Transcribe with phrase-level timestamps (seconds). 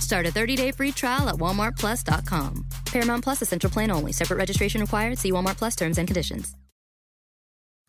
[0.00, 2.66] Start a 30-day free trial at walmartplus.com.
[2.86, 4.12] Paramount Plus Essential Plan only.
[4.12, 5.18] Separate registration required.
[5.18, 6.56] See Walmart Plus terms and conditions.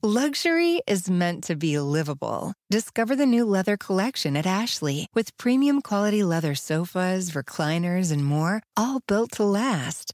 [0.04, 2.54] Luxury is meant to be livable.
[2.70, 8.62] Discover the new leather collection at Ashley with premium quality leather sofas, recliners, and more,
[8.78, 10.14] all built to last.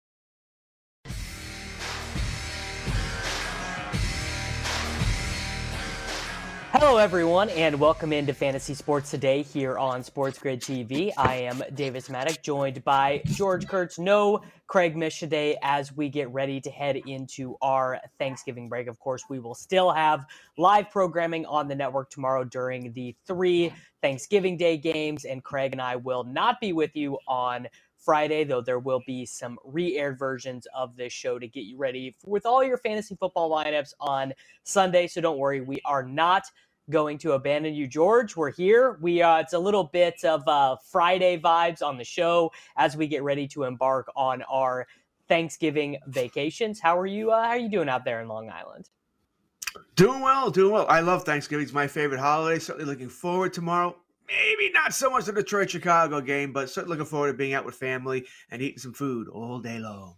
[6.73, 11.11] Hello, everyone, and welcome into Fantasy Sports Today here on Sports Grid TV.
[11.17, 13.99] I am Davis Mattek, joined by George Kurtz.
[13.99, 18.87] No Craig Mish today as we get ready to head into our Thanksgiving break.
[18.87, 20.25] Of course, we will still have
[20.57, 25.81] live programming on the network tomorrow during the three Thanksgiving Day games, and Craig and
[25.81, 27.67] I will not be with you on
[28.03, 31.77] Friday, though there will be some re aired versions of this show to get you
[31.77, 35.07] ready with all your fantasy football lineups on Sunday.
[35.07, 36.43] So don't worry, we are not
[36.89, 38.35] going to abandon you, George.
[38.35, 38.97] We're here.
[39.01, 43.07] We uh, it's a little bit of uh, Friday vibes on the show as we
[43.07, 44.87] get ready to embark on our
[45.27, 46.79] Thanksgiving vacations.
[46.79, 47.31] How are you?
[47.31, 48.89] Uh, how are you doing out there in Long Island?
[49.95, 50.85] Doing well, doing well.
[50.89, 51.63] I love Thanksgiving.
[51.63, 52.59] It's my favorite holiday.
[52.59, 53.95] Certainly looking forward tomorrow
[54.27, 57.65] maybe not so much the Detroit Chicago game, but certainly looking forward to being out
[57.65, 60.15] with family and eating some food all day long.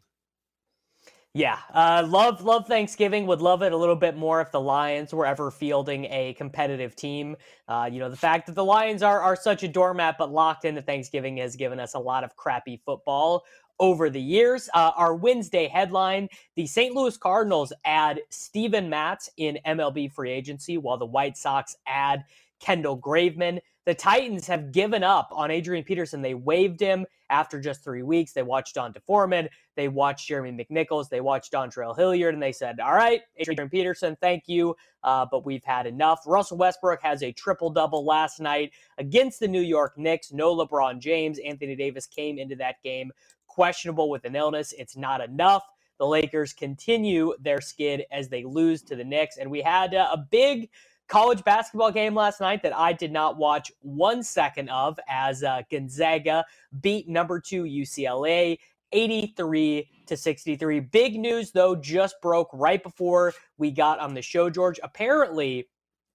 [1.36, 3.26] Yeah, uh, love love Thanksgiving.
[3.26, 6.96] Would love it a little bit more if the Lions were ever fielding a competitive
[6.96, 7.36] team.
[7.68, 10.63] Uh, you know, the fact that the Lions are are such a doormat, but locked
[10.63, 13.46] into Thanksgiving has given us a lot of crappy football
[13.80, 14.69] over the years.
[14.75, 16.94] Uh, our Wednesday headline: The St.
[16.94, 22.25] Louis Cardinals add Steven Matz in MLB free agency, while the White Sox add
[22.63, 26.22] Kendall Graveman the Titans have given up on Adrian Peterson.
[26.22, 28.31] They waived him after just three weeks.
[28.31, 29.50] They watched D'Onta Foreman.
[29.75, 31.09] They watched Jeremy McNichols.
[31.09, 35.46] They watched Dontrell Hilliard, and they said, "All right, Adrian Peterson, thank you, uh, but
[35.46, 39.97] we've had enough." Russell Westbrook has a triple double last night against the New York
[39.97, 40.31] Knicks.
[40.31, 41.40] No LeBron James.
[41.40, 43.12] Anthony Davis came into that game
[43.47, 44.74] questionable with an illness.
[44.78, 45.63] It's not enough.
[46.00, 50.09] The Lakers continue their skid as they lose to the Knicks, and we had uh,
[50.13, 50.69] a big
[51.08, 55.62] college basketball game last night that I did not watch one second of as uh,
[55.69, 56.46] Gonzaga
[56.81, 58.58] beat number two UCLA
[58.94, 60.80] 83 to 63.
[60.80, 64.80] Big news, though, just broke right before we got on the show, George.
[64.84, 65.68] Apparently,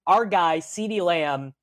[0.07, 1.53] our guy, CeeDee Lamb,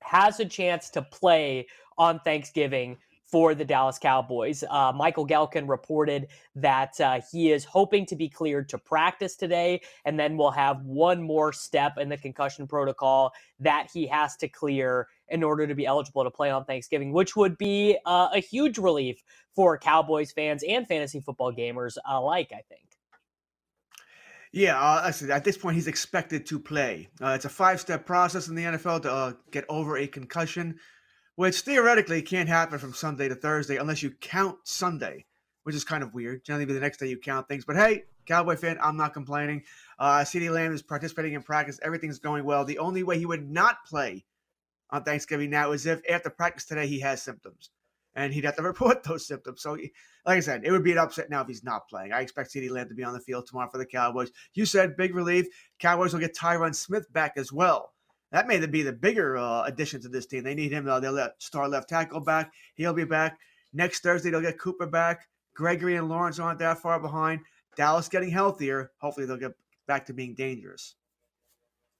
[0.00, 1.66] has a chance to play
[1.98, 2.96] on Thanksgiving
[3.32, 4.62] for the Dallas Cowboys.
[4.70, 9.80] Uh, Michael Gehlken reported that uh, he is hoping to be cleared to practice today,
[10.04, 14.48] and then we'll have one more step in the concussion protocol that he has to
[14.48, 18.38] clear in order to be eligible to play on Thanksgiving, which would be uh, a
[18.38, 19.22] huge relief
[19.56, 22.82] for Cowboys fans and fantasy football gamers alike, I think.
[24.52, 27.08] Yeah, uh, at this point, he's expected to play.
[27.22, 30.78] Uh, it's a five-step process in the NFL to uh, get over a concussion
[31.36, 35.24] which theoretically can't happen from Sunday to Thursday unless you count Sunday,
[35.62, 36.44] which is kind of weird.
[36.44, 37.64] Generally, be the next day you count things.
[37.64, 39.62] But hey, Cowboy fan, I'm not complaining.
[39.98, 41.80] Uh, CeeDee Lamb is participating in practice.
[41.82, 42.64] Everything's going well.
[42.64, 44.24] The only way he would not play
[44.90, 47.70] on Thanksgiving now is if after practice today he has symptoms.
[48.14, 49.62] And he'd have to report those symptoms.
[49.62, 52.12] So, like I said, it would be an upset now if he's not playing.
[52.12, 54.30] I expect CeeDee Lamb to be on the field tomorrow for the Cowboys.
[54.52, 55.46] You said big relief.
[55.78, 57.91] Cowboys will get Tyron Smith back as well
[58.32, 60.42] that may be the bigger uh, addition to this team.
[60.42, 60.88] They need him.
[60.88, 62.52] Uh, they'll let star left tackle back.
[62.74, 63.38] He'll be back
[63.72, 64.30] next Thursday.
[64.30, 65.28] They'll get Cooper back.
[65.54, 67.40] Gregory and Lawrence aren't that far behind.
[67.76, 68.90] Dallas getting healthier.
[68.98, 69.54] Hopefully, they'll get
[69.86, 70.94] back to being dangerous.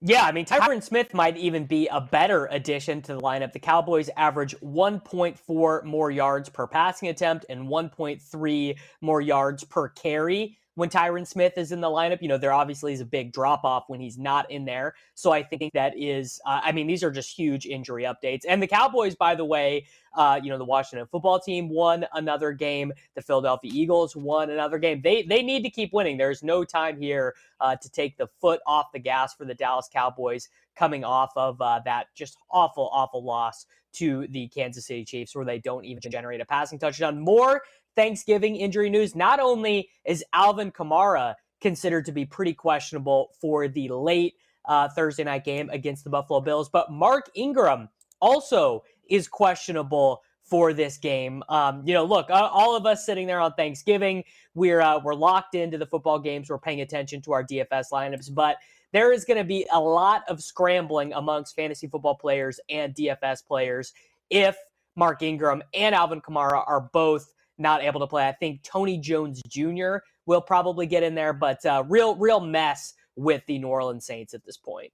[0.05, 3.53] Yeah, I mean, Tyron Smith might even be a better addition to the lineup.
[3.53, 10.59] The Cowboys average 1.4 more yards per passing attempt and 1.3 more yards per carry
[10.75, 12.23] when Tyron Smith is in the lineup.
[12.23, 14.95] You know, there obviously is a big drop off when he's not in there.
[15.15, 18.43] So I think that is, uh, I mean, these are just huge injury updates.
[18.49, 22.53] And the Cowboys, by the way, uh, you know, the Washington football team won another
[22.53, 22.93] game.
[23.15, 25.01] The Philadelphia Eagles won another game.
[25.03, 26.17] They they need to keep winning.
[26.17, 29.89] There's no time here uh, to take the foot off the gas for the Dallas
[29.93, 35.35] Cowboys coming off of uh, that just awful, awful loss to the Kansas City Chiefs,
[35.35, 37.21] where they don't even generate a passing touchdown.
[37.21, 37.63] More
[37.97, 39.15] Thanksgiving injury news.
[39.15, 44.35] Not only is Alvin Kamara considered to be pretty questionable for the late
[44.67, 47.89] uh, Thursday night game against the Buffalo Bills, but Mark Ingram
[48.21, 51.43] also is questionable for this game.
[51.49, 54.25] Um, you know, look, uh, all of us sitting there on Thanksgiving,
[54.55, 56.51] we're uh, we're locked into the football games.
[56.51, 58.57] We're paying attention to our DFS lineups, but
[58.93, 63.47] there is going to be a lot of scrambling amongst fantasy football players and DFS
[63.47, 63.93] players
[64.31, 64.57] if
[64.97, 68.27] Mark Ingram and Alvin Kamara are both not able to play.
[68.27, 69.97] I think Tony Jones Jr.
[70.27, 74.35] will probably get in there, but uh, real real mess with the New Orleans Saints
[74.35, 74.93] at this point.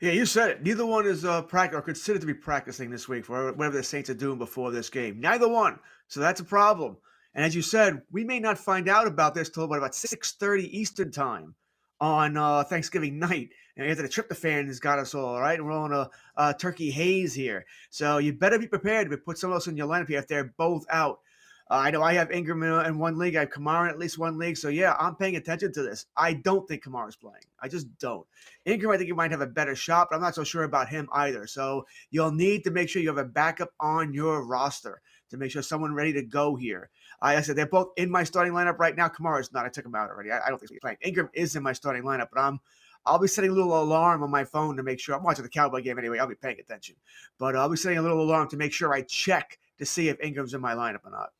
[0.00, 0.62] Yeah, you said it.
[0.64, 3.84] Neither one is uh, practice or considered to be practicing this week for whatever the
[3.84, 5.20] Saints are doing before this game.
[5.20, 5.78] Neither one.
[6.08, 6.96] So that's a problem.
[7.34, 11.12] And as you said, we may not find out about this till about 6:30 Eastern
[11.12, 11.54] time
[12.00, 13.50] on uh, Thanksgiving night.
[13.76, 15.62] And after the tryptophan has got us all, all right?
[15.62, 17.64] We're on a, a, turkey haze here.
[17.90, 20.52] So you better be prepared to put someone else in your lineup here if they're
[20.58, 21.20] both out.
[21.70, 23.36] Uh, I know I have Ingram in one league.
[23.36, 24.56] I have Kamara in at least one league.
[24.56, 26.06] So yeah, I'm paying attention to this.
[26.16, 27.44] I don't think Kamara's playing.
[27.60, 28.26] I just don't.
[28.64, 30.88] Ingram, I think he might have a better shot, but I'm not so sure about
[30.88, 31.46] him either.
[31.46, 35.00] So you'll need to make sure you have a backup on your roster
[35.30, 36.90] to make sure someone ready to go here.
[37.22, 39.08] I said they're both in my starting lineup right now.
[39.08, 39.64] Kamara's not.
[39.64, 40.32] I took him out already.
[40.32, 40.98] I, I don't think he's playing.
[41.02, 42.60] Ingram is in my starting lineup, but I'm
[43.04, 45.48] I'll be setting a little alarm on my phone to make sure I'm watching the
[45.48, 46.18] Cowboy game anyway.
[46.18, 46.96] I'll be paying attention,
[47.38, 50.20] but I'll be setting a little alarm to make sure I check to see if
[50.20, 51.30] Ingram's in my lineup or not.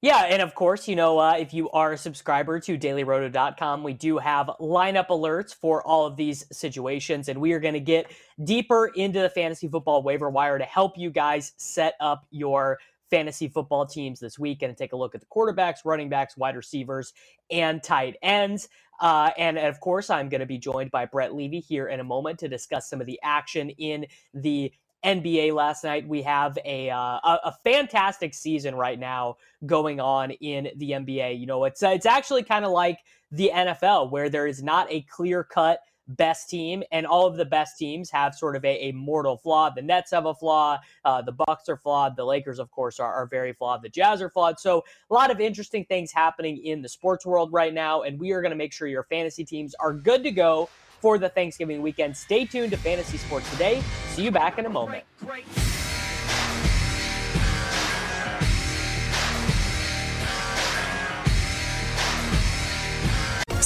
[0.00, 3.94] Yeah, and of course, you know, uh, if you are a subscriber to dailyroto.com, we
[3.94, 8.12] do have lineup alerts for all of these situations, and we are going to get
[8.44, 12.78] deeper into the fantasy football waiver wire to help you guys set up your
[13.10, 16.54] fantasy football teams this week and take a look at the quarterbacks, running backs, wide
[16.54, 17.12] receivers,
[17.50, 18.68] and tight ends.
[19.00, 22.04] Uh, and of course, I'm going to be joined by Brett Levy here in a
[22.04, 24.72] moment to discuss some of the action in the
[25.04, 26.08] NBA last night.
[26.08, 29.36] We have a, uh, a, fantastic season right now
[29.66, 31.38] going on in the NBA.
[31.38, 32.98] You know, it's uh, it's actually kind of like
[33.30, 37.44] the NFL where there is not a clear cut best team, and all of the
[37.44, 39.70] best teams have sort of a, a mortal flaw.
[39.70, 40.78] The Nets have a flaw.
[41.04, 42.16] Uh, the Bucks are flawed.
[42.16, 43.82] The Lakers, of course, are, are very flawed.
[43.82, 44.58] The Jazz are flawed.
[44.58, 48.32] So a lot of interesting things happening in the sports world right now, and we
[48.32, 51.82] are going to make sure your fantasy teams are good to go for the Thanksgiving
[51.82, 52.16] weekend.
[52.16, 53.82] Stay tuned to Fantasy Sports Today.
[54.10, 55.04] See you back in a moment.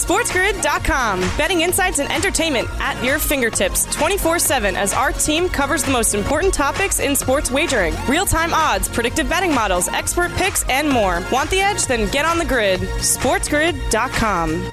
[0.02, 1.20] SportsGrid.com.
[1.38, 6.14] Betting insights and entertainment at your fingertips 24 7 as our team covers the most
[6.14, 11.22] important topics in sports wagering real time odds, predictive betting models, expert picks, and more.
[11.30, 11.86] Want the edge?
[11.86, 12.80] Then get on the grid.
[12.80, 14.72] SportsGrid.com.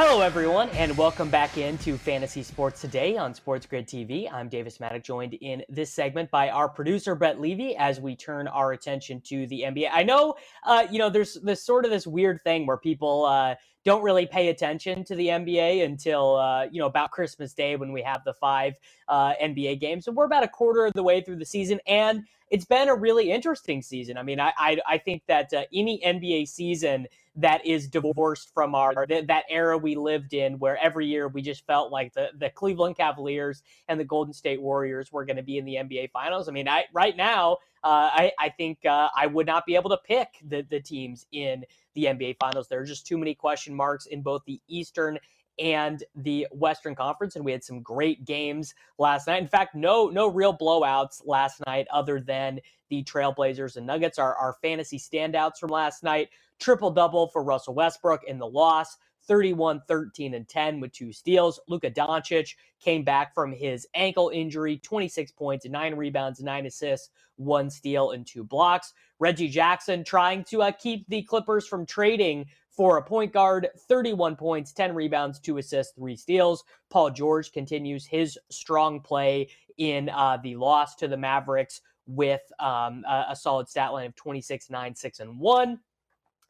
[0.00, 4.32] Hello, everyone, and welcome back into Fantasy Sports Today on Sports Grid TV.
[4.32, 8.46] I'm Davis Mattek, joined in this segment by our producer Brett Levy as we turn
[8.46, 9.88] our attention to the NBA.
[9.92, 13.56] I know, uh, you know, there's this sort of this weird thing where people uh,
[13.84, 17.90] don't really pay attention to the NBA until uh, you know about Christmas Day when
[17.90, 18.74] we have the five
[19.08, 20.04] uh, NBA games.
[20.04, 22.94] So we're about a quarter of the way through the season, and it's been a
[22.94, 24.16] really interesting season.
[24.16, 28.74] I mean, I I, I think that uh, any NBA season that is divorced from
[28.74, 32.50] our that era we lived in, where every year we just felt like the the
[32.50, 36.48] Cleveland Cavaliers and the Golden State Warriors were going to be in the NBA Finals.
[36.48, 37.58] I mean, I right now.
[37.84, 41.26] Uh, I, I think uh, I would not be able to pick the, the teams
[41.30, 41.64] in
[41.94, 42.66] the NBA Finals.
[42.66, 45.16] There are just too many question marks in both the Eastern
[45.58, 49.42] and the Western Conference, and we had some great games last night.
[49.42, 52.60] In fact, no no real blowouts last night, other than
[52.90, 54.18] the Trailblazers and Nuggets.
[54.18, 58.96] Our our fantasy standouts from last night: triple double for Russell Westbrook in the loss.
[59.26, 61.60] 31, 13, and 10 with two steals.
[61.68, 67.68] Luka Doncic came back from his ankle injury, 26 points, nine rebounds, nine assists, one
[67.68, 68.94] steal, and two blocks.
[69.18, 72.46] Reggie Jackson trying to uh, keep the Clippers from trading
[72.78, 76.62] for a point guard, 31 points, 10 rebounds, two assists, three steals.
[76.90, 83.04] Paul George continues his strong play in uh, the loss to the Mavericks with um,
[83.04, 85.80] a, a, solid stat line of 26, 9, 6, and 1.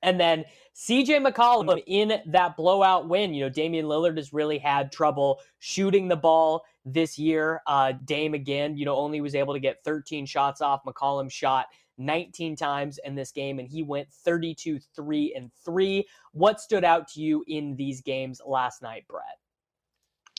[0.02, 0.44] And then
[0.76, 3.32] CJ McCollum in that blowout win.
[3.32, 7.62] You know, Damian Lillard has really had trouble shooting the ball this year.
[7.66, 10.84] Uh, Dame again, you know, only was able to get 13 shots off.
[10.84, 11.68] McCollum shot
[11.98, 16.06] 19 times in this game, and he went 32, 3, and 3.
[16.32, 19.38] What stood out to you in these games last night, Brett?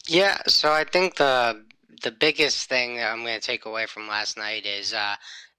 [0.07, 1.65] Yeah, so I think the
[2.03, 5.15] the biggest thing that I'm going to take away from last night is uh,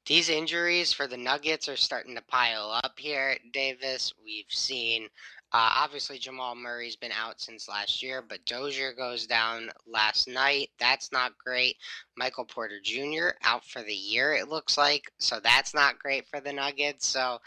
[0.06, 4.14] these injuries for the Nuggets are starting to pile up here, Davis.
[4.24, 5.08] We've seen
[5.52, 10.70] uh, obviously, Jamal Murray's been out since last year, but Dozier goes down last night.
[10.78, 11.76] That's not great.
[12.16, 13.30] Michael Porter Jr.
[13.42, 15.10] out for the year, it looks like.
[15.18, 17.08] So that's not great for the Nuggets.
[17.08, 17.38] So,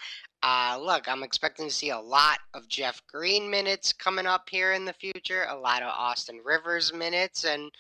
[0.41, 4.73] uh, look, I'm expecting to see a lot of Jeff Green minutes coming up here
[4.73, 7.71] in the future, a lot of Austin Rivers minutes, and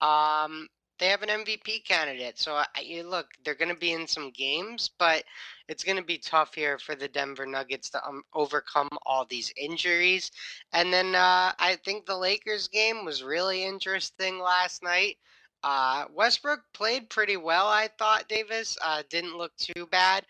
[0.00, 0.66] um,
[0.98, 2.38] they have an MVP candidate.
[2.38, 5.24] So, you look, they're going to be in some games, but
[5.68, 9.52] it's going to be tough here for the Denver Nuggets to um, overcome all these
[9.56, 10.30] injuries.
[10.72, 15.16] And then uh, I think the Lakers game was really interesting last night.
[15.62, 18.78] Uh, Westbrook played pretty well, I thought, Davis.
[18.84, 20.24] Uh, didn't look too bad.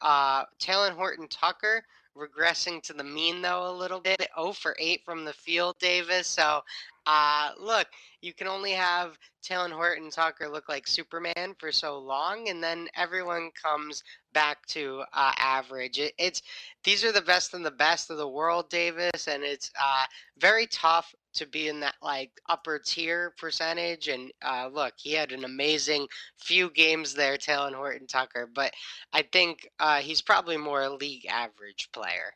[0.00, 1.84] Uh, Talen Horton Tucker
[2.16, 4.28] regressing to the mean, though, a little bit.
[4.36, 6.26] 0 for 8 from the field, Davis.
[6.26, 6.62] So
[7.06, 7.88] uh, look,
[8.22, 12.88] you can only have Talen Horton Tucker look like Superman for so long, and then
[12.96, 14.02] everyone comes
[14.32, 15.98] back to uh, average.
[15.98, 16.42] It, it's
[16.82, 20.04] these are the best and the best of the world, Davis, and it's uh,
[20.38, 24.08] very tough to be in that like upper tier percentage.
[24.08, 26.06] And uh, look, he had an amazing
[26.38, 28.72] few games there, Talen Horton Tucker, but
[29.12, 32.34] I think uh, he's probably more a league average player.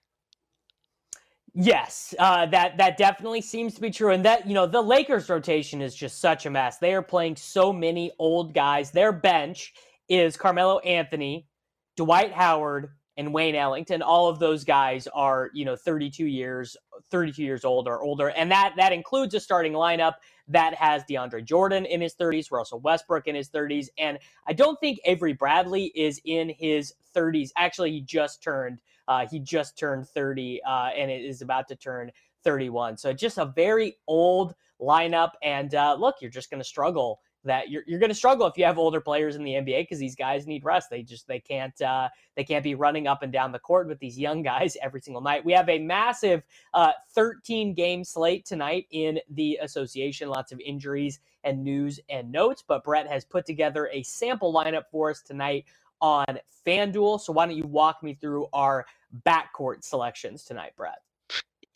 [1.54, 5.28] Yes, uh, that that definitely seems to be true, and that you know the Lakers
[5.28, 6.78] rotation is just such a mess.
[6.78, 8.90] They are playing so many old guys.
[8.90, 9.72] Their bench
[10.08, 11.48] is Carmelo Anthony,
[11.96, 14.00] Dwight Howard, and Wayne Ellington.
[14.00, 16.76] All of those guys are you know 32 years,
[17.10, 20.14] 32 years old or older, and that that includes a starting lineup
[20.48, 24.80] that has DeAndre Jordan in his 30s, Russell Westbrook in his 30s, and I don't
[24.80, 27.50] think Avery Bradley is in his 30s.
[27.58, 31.76] Actually, he just turned uh, he just turned 30 uh, and it is about to
[31.76, 32.10] turn
[32.44, 32.96] 31.
[32.96, 35.32] So just a very old lineup.
[35.42, 37.20] And uh, look, you're just going to struggle.
[37.44, 39.98] That you're, you're going to struggle if you have older players in the NBA because
[39.98, 40.90] these guys need rest.
[40.90, 43.98] They just they can't uh, they can't be running up and down the court with
[43.98, 45.44] these young guys every single night.
[45.44, 46.42] We have a massive
[46.74, 50.28] uh, 13 game slate tonight in the association.
[50.28, 52.64] Lots of injuries and news and notes.
[52.66, 55.64] But Brett has put together a sample lineup for us tonight
[56.00, 57.20] on FanDuel.
[57.20, 58.86] So why don't you walk me through our
[59.26, 60.98] backcourt selections tonight, Brett?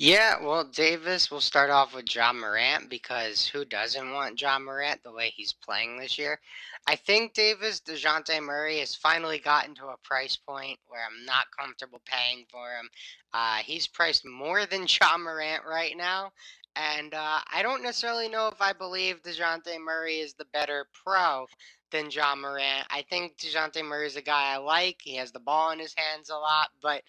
[0.02, 5.00] Yeah, well, Davis, we'll start off with Ja Morant because who doesn't want Ja Morant
[5.04, 6.40] the way he's playing this year?
[6.88, 11.44] I think Davis, DeJounte Murray has finally gotten to a price point where I'm not
[11.56, 12.88] comfortable paying for him.
[13.32, 16.32] Uh, he's priced more than Ja Morant right now.
[16.74, 21.46] And uh, I don't necessarily know if I believe DeJounte Murray is the better pro
[21.92, 22.88] than Ja Morant.
[22.90, 24.96] I think DeJounte Murray is a guy I like.
[25.00, 27.02] He has the ball in his hands a lot, but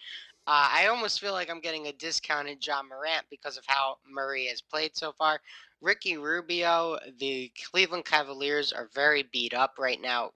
[0.46, 4.46] uh, I almost feel like I'm getting a discounted Ja Morant because of how Murray
[4.46, 5.40] has played so far.
[5.80, 10.32] Ricky Rubio, the Cleveland Cavaliers are very beat up right now.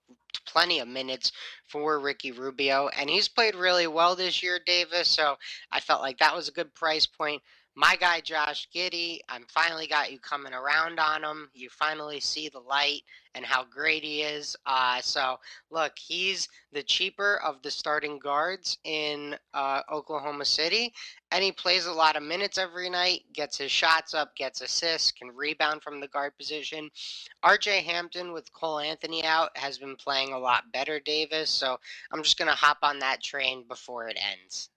[0.46, 1.32] Plenty of minutes
[1.66, 5.08] for Ricky Rubio, and he's played really well this year, Davis.
[5.08, 5.36] So
[5.70, 7.42] I felt like that was a good price point.
[7.78, 11.48] My guy Josh Giddey, I'm finally got you coming around on him.
[11.54, 13.02] You finally see the light
[13.36, 14.56] and how great he is.
[14.66, 15.38] Uh, so
[15.70, 20.92] look, he's the cheaper of the starting guards in uh, Oklahoma City,
[21.30, 23.20] and he plays a lot of minutes every night.
[23.32, 26.90] Gets his shots up, gets assists, can rebound from the guard position.
[27.44, 27.82] R.J.
[27.82, 31.48] Hampton with Cole Anthony out has been playing a lot better, Davis.
[31.48, 31.78] So
[32.10, 34.68] I'm just gonna hop on that train before it ends.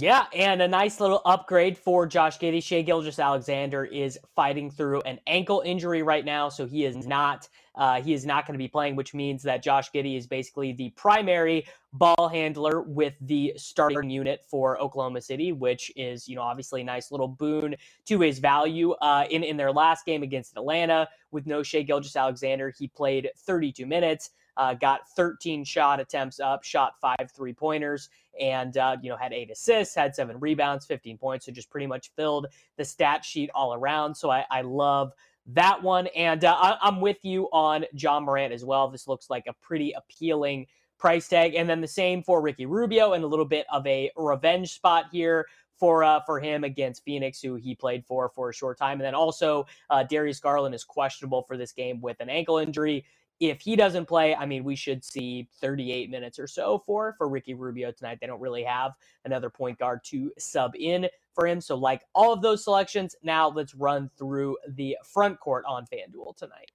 [0.00, 2.62] Yeah, and a nice little upgrade for Josh Giddey.
[2.62, 8.00] Shai Gilgeous-Alexander is fighting through an ankle injury right now, so he is not uh,
[8.00, 10.90] he is not going to be playing, which means that Josh Giddey is basically the
[10.90, 16.82] primary ball handler with the starting unit for Oklahoma City, which is you know obviously
[16.82, 17.74] a nice little boon
[18.04, 18.92] to his value.
[18.92, 23.84] Uh, in in their last game against Atlanta with no Shai Gilgeous-Alexander, he played 32
[23.84, 29.16] minutes uh, got 13 shot attempts up, shot five three pointers, and uh, you know
[29.16, 31.46] had eight assists, had seven rebounds, 15 points.
[31.46, 34.14] So just pretty much filled the stat sheet all around.
[34.16, 35.12] So I, I love
[35.46, 38.88] that one, and uh, I, am with you on Ja Morant as well.
[38.88, 40.66] This looks like a pretty appealing
[40.98, 44.10] price tag, and then the same for Ricky Rubio, and a little bit of a
[44.16, 45.46] revenge spot here
[45.76, 49.02] for uh, for him against Phoenix, who he played for for a short time, and
[49.02, 53.04] then also uh, Darius Garland is questionable for this game with an ankle injury
[53.40, 57.28] if he doesn't play, I mean, we should see 38 minutes or so for for
[57.28, 58.18] Ricky Rubio tonight.
[58.20, 58.92] They don't really have
[59.24, 61.60] another point guard to sub in for him.
[61.60, 66.36] So, like all of those selections, now let's run through the front court on FanDuel
[66.36, 66.70] tonight.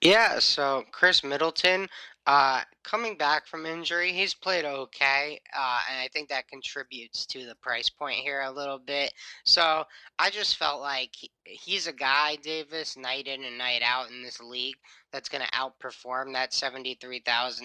[0.00, 1.88] Yeah, so Khris Middleton,
[2.28, 7.46] uh, coming back from injury, he's played okay, uh, and I think that contributes to
[7.46, 9.14] the price point here a little bit.
[9.44, 9.84] So
[10.18, 14.40] I just felt like he's a guy, Davis, night in and night out in this
[14.40, 14.76] league
[15.12, 17.22] that's going to outperform that $73,000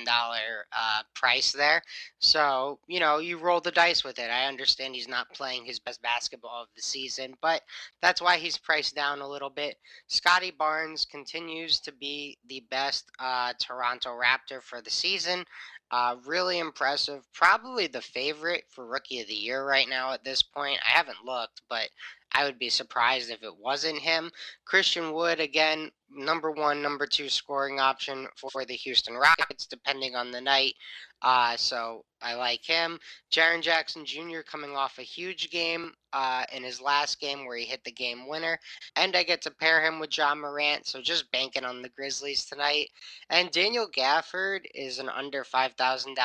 [0.08, 1.82] uh, price there.
[2.20, 4.30] So, you know, you roll the dice with it.
[4.30, 7.62] I understand he's not playing his best basketball of the season, but
[8.02, 9.76] that's why he's priced down a little bit.
[10.08, 15.46] Scottie Barnes continues to be the best uh, Toronto Raptor for the season.
[15.92, 17.24] Uh, really impressive.
[17.34, 20.80] Probably the favorite for Rookie of the Year right now at this point.
[20.84, 21.90] I haven't looked, but
[22.34, 24.32] I would be surprised if it wasn't him.
[24.66, 30.32] Christian Wood, again, number one, number two scoring option for the Houston Rockets, depending on
[30.32, 30.74] the night.
[31.22, 33.00] Uh, so I like him.
[33.32, 34.42] Jaren Jackson Jr.
[34.46, 38.28] coming off a huge game uh, in his last game where he hit the game
[38.28, 38.60] winner.
[38.96, 40.86] And I get to pair him with Ja Morant.
[40.86, 42.90] So just banking on the Grizzlies tonight.
[43.30, 46.16] And Daniel Gafford is an under $5,000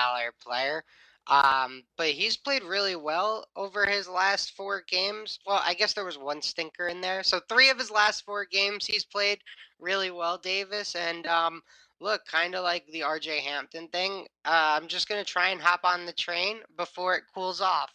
[0.42, 0.84] player.
[1.28, 5.38] Um, but he's played really well over his last four games.
[5.46, 7.22] Well, I guess there was one stinker in there.
[7.22, 9.40] So three of his last four games he's played
[9.78, 10.94] really well, Davis.
[10.94, 11.62] And um,
[12.00, 15.80] look, kind of like the RJ Hampton thing, uh, I'm just gonna try and hop
[15.84, 17.92] on the train before it cools off.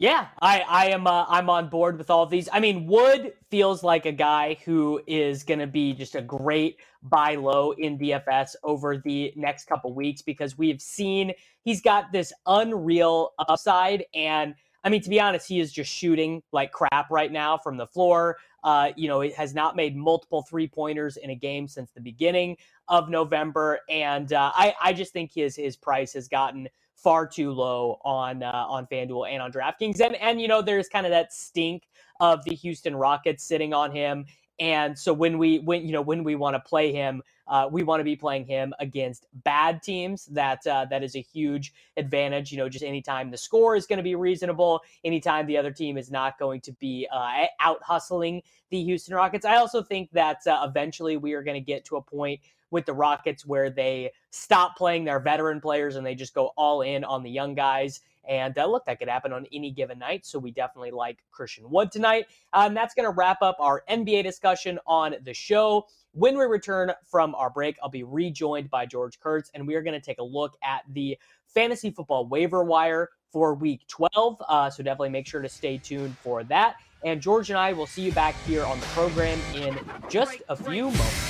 [0.00, 2.48] Yeah, I, I am uh, I'm on board with all of these.
[2.50, 6.78] I mean, Wood feels like a guy who is going to be just a great
[7.02, 11.32] buy low in DFS over the next couple weeks because we have seen
[11.64, 16.42] he's got this unreal upside and I mean to be honest, he is just shooting
[16.50, 18.38] like crap right now from the floor.
[18.64, 22.00] Uh, you know, it has not made multiple three pointers in a game since the
[22.00, 22.56] beginning
[22.88, 26.70] of November, and uh, I I just think his his price has gotten
[27.02, 30.00] far too low on uh, on FanDuel and on DraftKings.
[30.00, 31.88] And and you know, there's kind of that stink
[32.20, 34.26] of the Houston Rockets sitting on him.
[34.58, 37.82] And so when we when you know when we want to play him, uh, we
[37.82, 40.26] want to be playing him against bad teams.
[40.26, 42.52] That uh, that is a huge advantage.
[42.52, 45.96] You know, just anytime the score is going to be reasonable, anytime the other team
[45.96, 49.46] is not going to be uh, out hustling the Houston Rockets.
[49.46, 52.86] I also think that uh, eventually we are going to get to a point with
[52.86, 57.04] the Rockets where they stop playing their veteran players and they just go all in
[57.04, 58.00] on the young guys.
[58.28, 60.26] And uh, look, that could happen on any given night.
[60.26, 62.26] So we definitely like Christian Wood tonight.
[62.52, 65.86] And that's going to wrap up our NBA discussion on the show.
[66.12, 69.82] When we return from our break, I'll be rejoined by George Kurtz, and we are
[69.82, 74.42] going to take a look at the fantasy football waiver wire for week 12.
[74.48, 76.76] Uh, so definitely make sure to stay tuned for that.
[77.04, 79.78] And George and I will see you back here on the program in
[80.08, 81.29] just a few moments.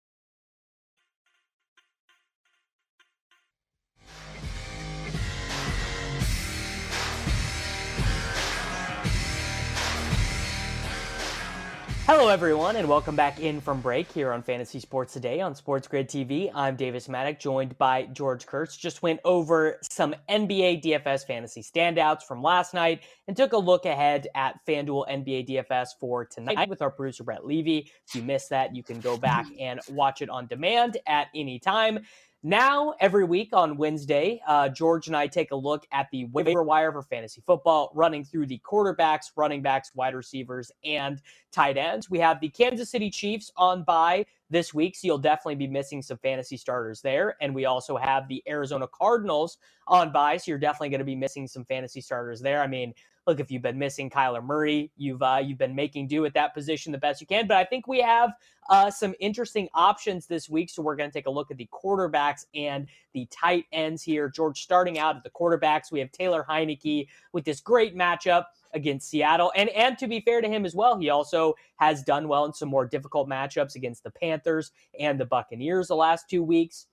[12.13, 15.87] Hello, everyone, and welcome back in from break here on Fantasy Sports Today on Sports
[15.87, 16.51] Grid TV.
[16.53, 18.75] I'm Davis Mattek, joined by George Kurtz.
[18.75, 23.85] Just went over some NBA DFS fantasy standouts from last night and took a look
[23.85, 27.89] ahead at FanDuel NBA DFS for tonight with our producer Brett Levy.
[28.05, 31.59] If you missed that, you can go back and watch it on demand at any
[31.59, 32.01] time.
[32.43, 36.63] Now, every week on Wednesday, uh, George and I take a look at the waiver
[36.63, 42.09] wire for fantasy football, running through the quarterbacks, running backs, wide receivers, and tight ends.
[42.09, 46.01] We have the Kansas City Chiefs on by this week, so you'll definitely be missing
[46.01, 47.35] some fantasy starters there.
[47.41, 51.15] And we also have the Arizona Cardinals on by, so you're definitely going to be
[51.15, 52.61] missing some fantasy starters there.
[52.61, 52.93] I mean,
[53.25, 56.53] look, if you've been missing Kyler Murray, you've uh, you've been making do at that
[56.53, 57.47] position the best you can.
[57.47, 58.33] But I think we have
[58.69, 61.69] uh, some interesting options this week, so we're going to take a look at the
[61.71, 64.29] quarterbacks and the tight ends here.
[64.29, 69.09] George, starting out at the quarterbacks, we have Taylor Heinicke with this great matchup against
[69.09, 69.51] Seattle.
[69.55, 72.53] And and to be fair to him as well, he also has done well in
[72.53, 76.87] some more difficult matchups against the Panthers and the Buccaneers the last two weeks.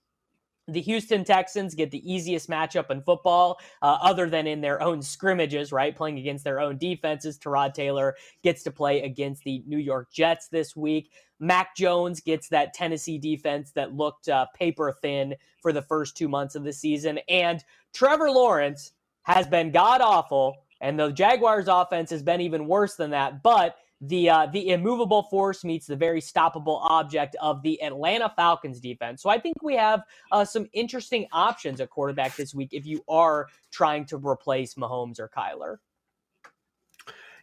[0.70, 5.00] The Houston Texans get the easiest matchup in football, uh, other than in their own
[5.00, 5.96] scrimmages, right?
[5.96, 7.38] Playing against their own defenses.
[7.38, 11.10] Tyrod Taylor gets to play against the New York Jets this week.
[11.40, 16.28] Mac Jones gets that Tennessee defense that looked uh, paper thin for the first two
[16.28, 17.18] months of the season.
[17.30, 17.64] And
[17.94, 23.10] Trevor Lawrence has been god awful and the Jaguars' offense has been even worse than
[23.10, 23.42] that.
[23.42, 28.80] But the uh, the immovable force meets the very stoppable object of the Atlanta Falcons
[28.80, 29.22] defense.
[29.22, 33.02] So I think we have uh, some interesting options at quarterback this week if you
[33.08, 35.78] are trying to replace Mahomes or Kyler.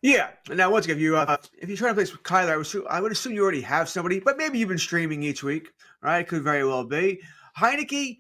[0.02, 0.30] Yeah.
[0.50, 2.86] Now, once again, if you uh, if you're trying to replace Kyler, I would, assume,
[2.90, 5.72] I would assume you already have somebody, but maybe you've been streaming each week,
[6.02, 6.26] right?
[6.26, 7.22] Could very well be
[7.58, 8.20] Heinicke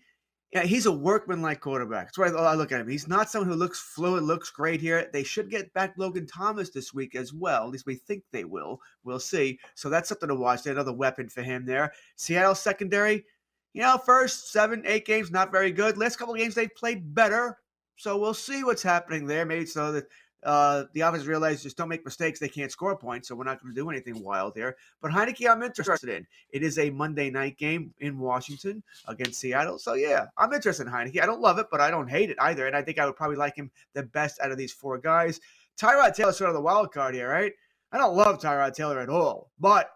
[0.52, 2.06] yeah, he's a workman-like quarterback.
[2.06, 2.88] That's why I look at him.
[2.88, 5.10] He's not someone who looks fluid, looks great here.
[5.12, 7.66] They should get back Logan Thomas this week as well.
[7.66, 8.80] At least we think they will.
[9.04, 9.60] We'll see.
[9.74, 10.66] So that's something to watch.
[10.66, 11.92] Another weapon for him there.
[12.16, 13.26] Seattle secondary,
[13.74, 15.98] you know, first seven, eight games, not very good.
[15.98, 17.58] Last couple of games they've played better.
[17.98, 19.46] So we'll see what's happening there.
[19.46, 20.06] Maybe so that
[20.44, 22.40] uh, the offense realized just don't make mistakes.
[22.40, 24.78] They can't score points, so we're not going to do anything wild here.
[25.02, 26.28] But Heinicke, I'm interested in.
[26.52, 29.80] It is a Monday night game in Washington against Seattle.
[29.80, 31.22] So, yeah, I'm interested in Heinicke.
[31.22, 32.68] I don't love it, but I don't hate it either.
[32.68, 35.40] And I think I would probably like him the best out of these four guys.
[35.80, 37.54] Tyrod Taylor's sort of the wild card here, right?
[37.92, 39.90] I don't love Tyrod Taylor at all, but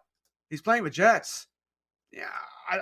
[0.49, 1.47] he's playing with Jets.
[2.11, 2.25] Yeah,
[2.69, 2.79] I,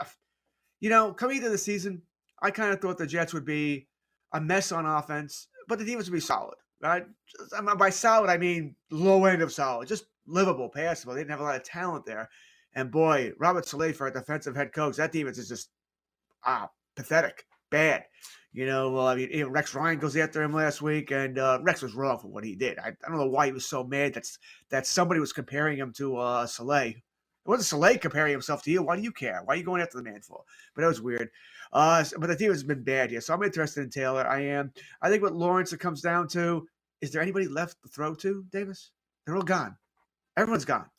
[0.79, 2.01] you know, coming into the season,
[2.41, 3.87] I kind of thought the Jets would be
[4.31, 7.05] a mess on offense, but the defense would be solid right?
[7.55, 11.13] I mean, by solid, I mean low end of solid, just livable, passable.
[11.13, 12.29] They didn't have a lot of talent there.
[12.75, 15.69] And boy, Robert Saleh for a defensive head coach, that defense is just
[16.45, 18.05] ah pathetic, bad.
[18.53, 21.81] You know, uh, I mean, Rex Ryan goes after him last week, and uh, Rex
[21.81, 22.79] was wrong for what he did.
[22.79, 24.25] I, I, don't know why he was so mad that
[24.69, 26.95] that somebody was comparing him to uh, Saleh.
[27.47, 28.83] Wasn't Saleh comparing himself to you.
[28.83, 29.41] Why do you care?
[29.45, 30.43] Why are you going after the man for?
[30.75, 31.29] But that was weird.
[31.71, 33.21] Uh, but the team has been bad here.
[33.21, 34.27] So I'm interested in Taylor.
[34.27, 34.71] I am.
[35.01, 36.67] I think what Lawrence it comes down to
[37.01, 38.91] is there anybody left to throw to, Davis?
[39.25, 39.77] They're all gone.
[40.35, 40.89] Everyone's gone.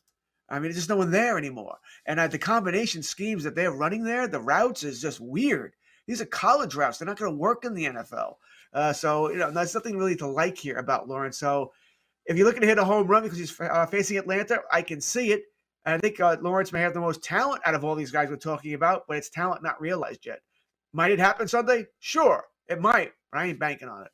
[0.49, 1.77] I mean, there's just no one there anymore.
[2.05, 5.75] And uh, the combination schemes that they're running there, the routes is just weird.
[6.07, 6.97] These are college routes.
[6.97, 8.35] They're not going to work in the NFL.
[8.73, 11.37] Uh, so you know, there's nothing really to like here about Lawrence.
[11.37, 11.71] So
[12.25, 15.01] if you're looking to hit a home run because he's uh, facing Atlanta, I can
[15.01, 15.43] see it.
[15.89, 18.29] And I think uh, Lawrence may have the most talent out of all these guys
[18.29, 20.39] we're talking about, but it's talent not realized yet.
[20.93, 21.87] Might it happen someday?
[21.97, 24.11] Sure, it might, but I ain't banking on it.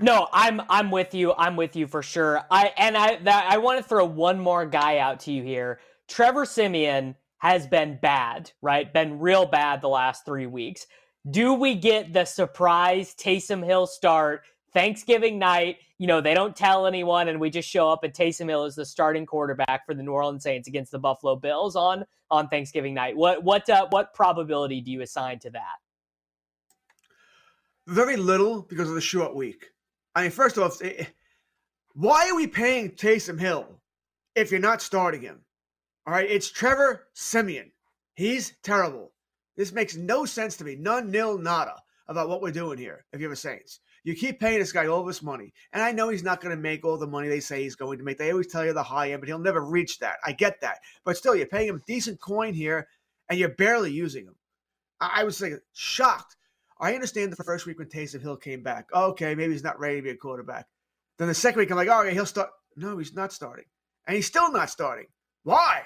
[0.00, 1.32] No, I'm I'm with you.
[1.34, 2.42] I'm with you for sure.
[2.50, 5.78] I and I that, I want to throw one more guy out to you here.
[6.08, 8.92] Trevor Siemian has been bad, right?
[8.92, 10.88] Been real bad the last three weeks.
[11.30, 15.78] Do we get the surprise Taysom Hill start Thanksgiving night?
[15.98, 18.74] You know, they don't tell anyone, and we just show up, and Taysom Hill is
[18.74, 22.94] the starting quarterback for the New Orleans Saints against the Buffalo Bills on on Thanksgiving
[22.94, 23.16] night.
[23.16, 25.76] What what uh, what probability do you assign to that?
[27.86, 29.66] Very little because of the short week.
[30.14, 31.04] I mean, first off, eh,
[31.94, 33.80] why are we paying Taysom Hill
[34.34, 35.40] if you're not starting him?
[36.06, 37.70] All right, it's Trevor Siemian.
[38.14, 39.12] He's terrible.
[39.56, 40.76] This makes no sense to me.
[40.76, 41.76] None, nil, nada
[42.08, 43.80] about what we're doing here if you're a Saints.
[44.04, 46.60] You keep paying this guy all this money, and I know he's not going to
[46.60, 48.18] make all the money they say he's going to make.
[48.18, 50.16] They always tell you the high end, but he'll never reach that.
[50.24, 50.78] I get that.
[51.04, 52.88] But still, you're paying him decent coin here,
[53.28, 54.34] and you're barely using him.
[55.00, 56.36] I was like shocked
[56.82, 58.88] I understand the first week when Taysom Hill came back.
[58.92, 60.66] Okay, maybe he's not ready to be a quarterback.
[61.16, 62.50] Then the second week, I'm like, oh, okay, he'll start.
[62.76, 63.66] No, he's not starting.
[64.08, 65.06] And he's still not starting.
[65.44, 65.82] Why?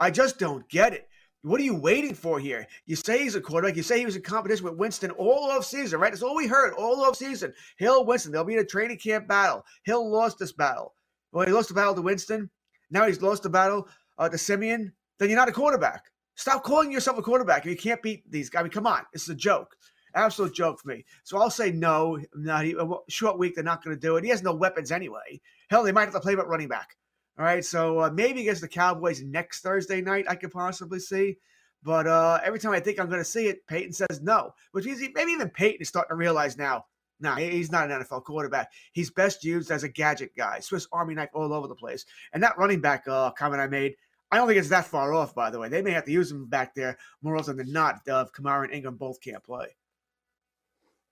[0.00, 1.08] I just don't get it.
[1.42, 2.68] What are you waiting for here?
[2.86, 3.76] You say he's a quarterback.
[3.76, 6.12] You say he was in competition with Winston all off season, right?
[6.12, 7.52] That's all we heard all off season.
[7.78, 9.64] Hill, Winston, they'll be in a training camp battle.
[9.82, 10.94] Hill lost this battle.
[11.32, 12.48] Well, he lost the battle to Winston.
[12.92, 14.92] Now he's lost the battle uh, to Siemian.
[15.18, 16.04] Then you're not a quarterback.
[16.36, 18.60] Stop calling yourself a quarterback you can't beat these guys.
[18.60, 19.02] I mean, come on.
[19.12, 19.74] Is a joke.
[20.14, 21.04] Absolute joke for me.
[21.24, 22.18] So I'll say no.
[22.34, 23.56] Not a short week.
[23.56, 24.24] They're not going to do it.
[24.24, 25.40] He has no weapons anyway.
[25.70, 26.96] Hell, they might have to play at running back.
[27.38, 27.64] All right.
[27.64, 31.38] So uh, maybe against the Cowboys next Thursday night, I could possibly see.
[31.82, 34.84] But uh, every time I think I'm going to see it, Payton says no, which
[34.84, 36.84] means maybe even Payton is starting to realize now.
[37.18, 38.70] Nah, he's not an NFL quarterback.
[38.92, 42.04] He's best used as a gadget guy, Swiss Army knife all over the place.
[42.32, 43.94] And that running back uh, comment I made,
[44.32, 45.68] I don't think it's that far off, by the way.
[45.68, 48.72] They may have to use him back there more often than not if Kamara and
[48.72, 49.68] Ingram both can't play.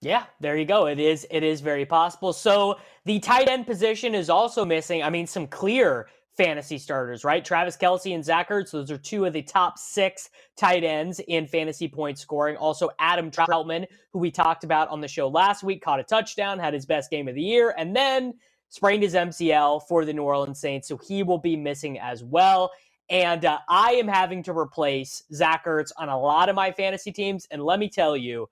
[0.02, 0.86] Yeah, there you go.
[0.86, 2.32] It is it is very possible.
[2.32, 5.02] So the tight end position is also missing.
[5.02, 7.44] I mean, some clear fantasy starters, right?
[7.44, 8.70] Travis Kelce and Zach Ertz.
[8.70, 12.56] Those are two of the top six tight ends in fantasy point scoring.
[12.56, 16.58] Also, Adam Trautman, who we talked about on the show last week, caught a touchdown,
[16.58, 18.32] had his best game of the year, and then
[18.70, 20.88] sprained his MCL for the New Orleans Saints.
[20.88, 22.70] So he will be missing as well.
[23.10, 27.12] And uh, I am having to replace Zach Ertz on a lot of my fantasy
[27.12, 27.46] teams.
[27.50, 28.48] And let me tell you,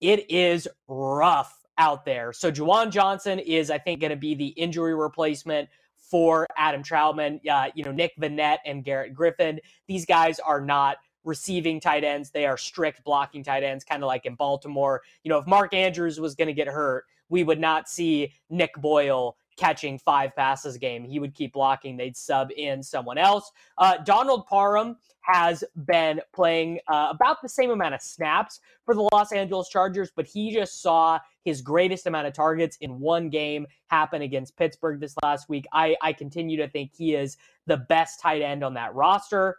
[0.00, 2.32] it is rough out there.
[2.32, 7.40] So Juwan Johnson is, I think, going to be the injury replacement for Adam Trautman.
[7.48, 9.60] Uh, you know, Nick Vannett and Garrett Griffin.
[9.86, 12.30] These guys are not receiving tight ends.
[12.30, 15.02] They are strict blocking tight ends, kind of like in Baltimore.
[15.22, 18.74] You know, if Mark Andrews was going to get hurt, we would not see Nick
[18.80, 21.04] Boyle catching five passes a game.
[21.04, 21.96] He would keep blocking.
[21.96, 23.52] They'd sub in someone else.
[23.76, 29.06] Uh, Donald Parham has been playing uh, about the same amount of snaps for the
[29.12, 33.66] Los Angeles Chargers, but he just saw his greatest amount of targets in one game
[33.88, 35.66] happen against Pittsburgh this last week.
[35.74, 39.56] I, I continue to think he is the best tight end on that roster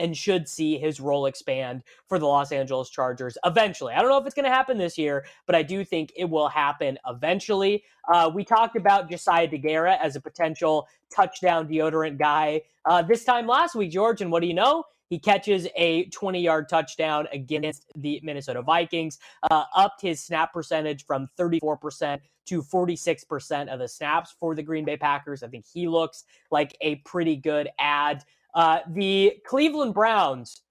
[0.00, 3.94] and should see his role expand for the Los Angeles Chargers eventually.
[3.94, 6.28] I don't know if it's going to happen this year, but I do think it
[6.28, 7.84] will happen eventually.
[8.12, 13.46] Uh, we talked about Josiah Deguara as a potential touchdown deodorant guy uh, this time
[13.46, 14.22] last week, George.
[14.22, 14.84] And what do you know?
[15.10, 19.18] He catches a 20 yard touchdown against the Minnesota Vikings,
[19.50, 24.84] uh, upped his snap percentage from 34% to 46% of the snaps for the Green
[24.84, 25.42] Bay Packers.
[25.42, 28.24] I think he looks like a pretty good add.
[28.54, 30.62] Uh, the Cleveland Browns,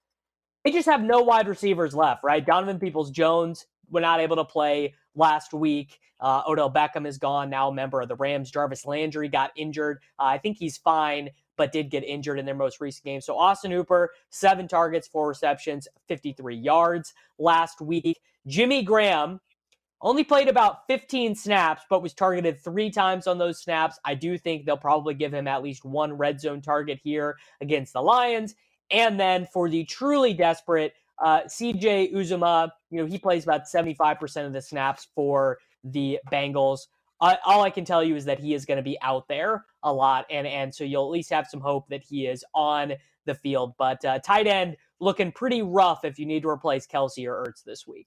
[0.64, 2.44] they just have no wide receivers left, right?
[2.44, 5.98] Donovan Peoples Jones were not able to play last week.
[6.20, 8.50] Uh, Odell Beckham is gone, now a member of the Rams.
[8.50, 9.98] Jarvis Landry got injured.
[10.18, 13.20] Uh, I think he's fine, but did get injured in their most recent game.
[13.20, 18.20] So Austin Hooper, seven targets, four receptions, 53 yards last week.
[18.46, 19.40] Jimmy Graham,
[20.02, 23.98] only played about 15 snaps, but was targeted three times on those snaps.
[24.04, 27.92] I do think they'll probably give him at least one red zone target here against
[27.92, 28.54] the Lions.
[28.90, 34.46] And then for the truly desperate, uh, CJ Uzomah, you know, he plays about 75%
[34.46, 36.80] of the snaps for the Bengals.
[37.20, 39.66] Uh, all I can tell you is that he is going to be out there
[39.82, 42.94] a lot, and and so you'll at least have some hope that he is on
[43.26, 43.74] the field.
[43.76, 47.62] But uh, tight end looking pretty rough if you need to replace Kelce or Ertz
[47.62, 48.06] this week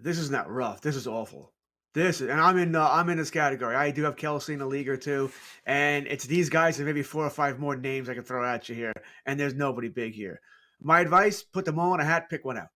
[0.00, 0.80] this is not rough.
[0.80, 1.52] This is awful.
[1.94, 3.76] This and I'm in uh, I'm in this category.
[3.76, 5.30] I do have Kelce in the league or two,
[5.64, 8.68] and it's these guys and maybe four or five more names I can throw at
[8.68, 8.92] you here.
[9.26, 10.40] And there's nobody big here.
[10.80, 12.68] My advice: put them all in a hat, pick one out,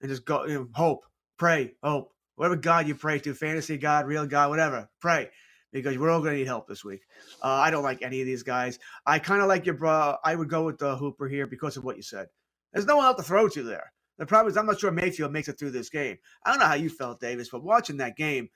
[0.00, 0.46] and just go.
[0.46, 1.04] You know, hope,
[1.36, 5.30] pray, hope, whatever God you pray to, fantasy God, real God, whatever, pray
[5.72, 7.02] because we're all going to need help this week.
[7.42, 8.78] Uh, I don't like any of these guys.
[9.06, 10.16] I kind of like your bro.
[10.24, 12.28] I would go with the Hooper here because of what you said.
[12.72, 13.92] There's no one else to throw to there.
[14.20, 16.18] The problem is I'm not sure Mayfield makes it through this game.
[16.44, 18.50] I don't know how you felt, Davis, but watching that game,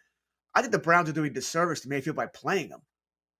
[0.54, 2.82] I think the Browns are doing disservice to Mayfield by playing him.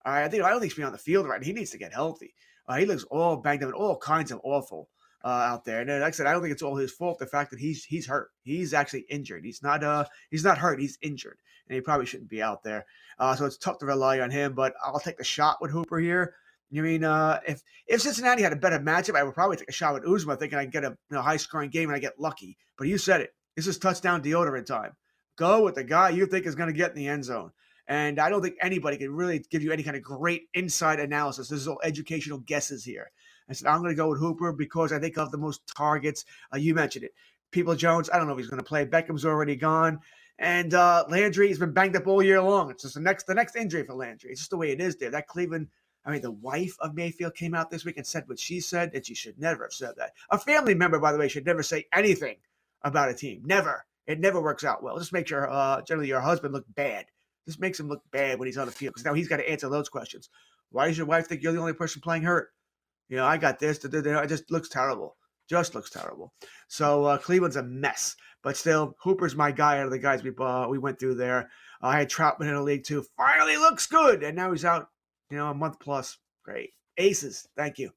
[0.06, 1.42] All right, I think I don't think he's being on the field right.
[1.42, 2.34] He needs to get healthy.
[2.66, 4.88] Uh, he looks all banged up and all kinds of awful
[5.22, 5.82] uh, out there.
[5.82, 7.18] And like I said, I don't think it's all his fault.
[7.18, 9.44] The fact that he's he's hurt, he's actually injured.
[9.44, 10.80] He's not uh he's not hurt.
[10.80, 11.36] He's injured,
[11.68, 12.86] and he probably shouldn't be out there.
[13.18, 14.54] Uh, so it's tough to rely on him.
[14.54, 16.34] But I'll take the shot with Hooper here.
[16.74, 19.72] You mean uh, if if Cincinnati had a better matchup, I would probably take a
[19.72, 22.18] shot with Uzomah, thinking I get a you know, high scoring game and I get
[22.18, 22.58] lucky.
[22.76, 23.30] But you said it.
[23.54, 24.96] This is touchdown deodorant time.
[25.36, 27.52] Go with the guy you think is going to get in the end zone.
[27.86, 31.46] And I don't think anybody can really give you any kind of great inside analysis.
[31.46, 33.08] This is all educational guesses here.
[33.48, 36.24] I said, I'm going to go with Hooper because I think of the most targets.
[36.52, 37.12] Uh, you mentioned it.
[37.52, 38.84] Peoples-Jones, I don't know if he's going to play.
[38.84, 40.00] Beckham's already gone.
[40.40, 42.72] And uh, Landry has been banged up all year long.
[42.72, 44.30] It's just the next the next injury for Landry.
[44.30, 45.12] It's just the way it is there.
[45.12, 45.68] That Cleveland,
[46.04, 48.90] I mean, the wife of Mayfield came out this week and said what she said,
[48.94, 50.12] and she should never have said that.
[50.30, 52.36] A family member, by the way, should never say anything
[52.82, 53.42] about a team.
[53.44, 53.86] Never.
[54.06, 54.98] It never works out well.
[54.98, 57.06] Just makes your uh, generally your husband look bad.
[57.46, 59.50] This makes him look bad when he's on the field because now he's got to
[59.50, 60.28] answer those questions.
[60.70, 62.50] Why does your wife think you're the only person playing hurt?
[63.08, 63.78] You know, I got this.
[63.78, 64.20] Da, da, da.
[64.20, 65.16] It just looks terrible.
[65.48, 66.32] Just looks terrible.
[66.68, 70.32] So uh, Cleveland's a mess, but still, Hooper's my guy out of the guys we
[70.38, 71.50] uh, we went through there.
[71.82, 73.04] Uh, I had Troutman in the league too.
[73.16, 74.88] Finally looks good, and now he's out.
[75.34, 76.16] You know, a month plus.
[76.44, 77.48] Great aces.
[77.56, 77.90] Thank you.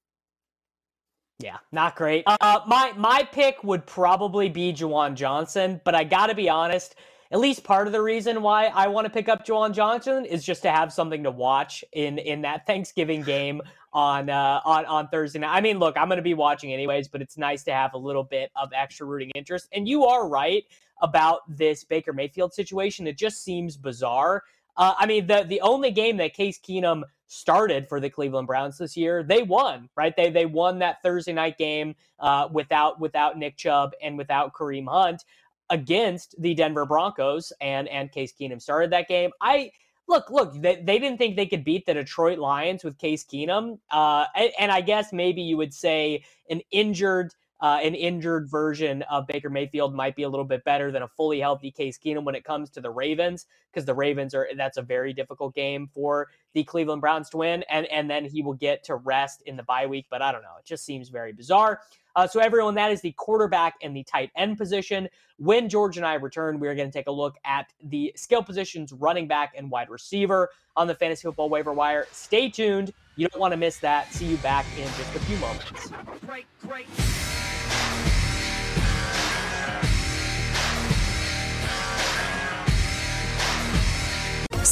[1.37, 2.23] Yeah, not great.
[2.25, 6.95] Uh, my my pick would probably be Juwan Johnson, but I got to be honest
[7.29, 10.43] at least part of the reason why I want to pick up Juwan Johnson is
[10.43, 13.61] just to have something to watch in in that Thanksgiving game
[13.93, 15.55] on uh, on on Thursday night.
[15.55, 17.99] I mean, look, I'm going to be watching anyways, but it's nice to have a
[17.99, 19.67] little bit of extra rooting interest.
[19.73, 20.63] And you are right
[21.03, 23.05] about this Baker Mayfield situation.
[23.05, 24.43] It just seems bizarre.
[24.77, 28.77] Uh, I mean, the the only game that Case Keenum started for the Cleveland Browns
[28.77, 30.15] this year, they won, right?
[30.15, 34.87] They they won that Thursday night game uh, without without Nick Chubb and without Kareem
[34.87, 35.23] Hunt
[35.69, 39.31] against the Denver Broncos, and and Case Keenum started that game.
[39.41, 39.71] I
[40.07, 43.79] look, look, they, they didn't think they could beat the Detroit Lions with Case Keenum,
[43.91, 49.01] uh, and, and I guess maybe you would say an injured uh, an injured version
[49.03, 52.23] of Baker Mayfield might be a little bit better than a fully healthy Case Keenum
[52.23, 55.89] when it comes to the Ravens, because the Ravens are that's a very difficult game
[55.93, 59.57] for the Cleveland Browns to win, and and then he will get to rest in
[59.57, 60.05] the bye week.
[60.09, 61.81] But I don't know, it just seems very bizarre.
[62.15, 65.07] Uh, so everyone, that is the quarterback and the tight end position.
[65.37, 68.41] When George and I return, we are going to take a look at the skill
[68.41, 72.07] positions, running back and wide receiver on the fantasy football waiver wire.
[72.11, 72.91] Stay tuned.
[73.17, 74.11] You don't want to miss that.
[74.11, 75.91] See you back in just a few moments.
[76.25, 76.87] Great, great.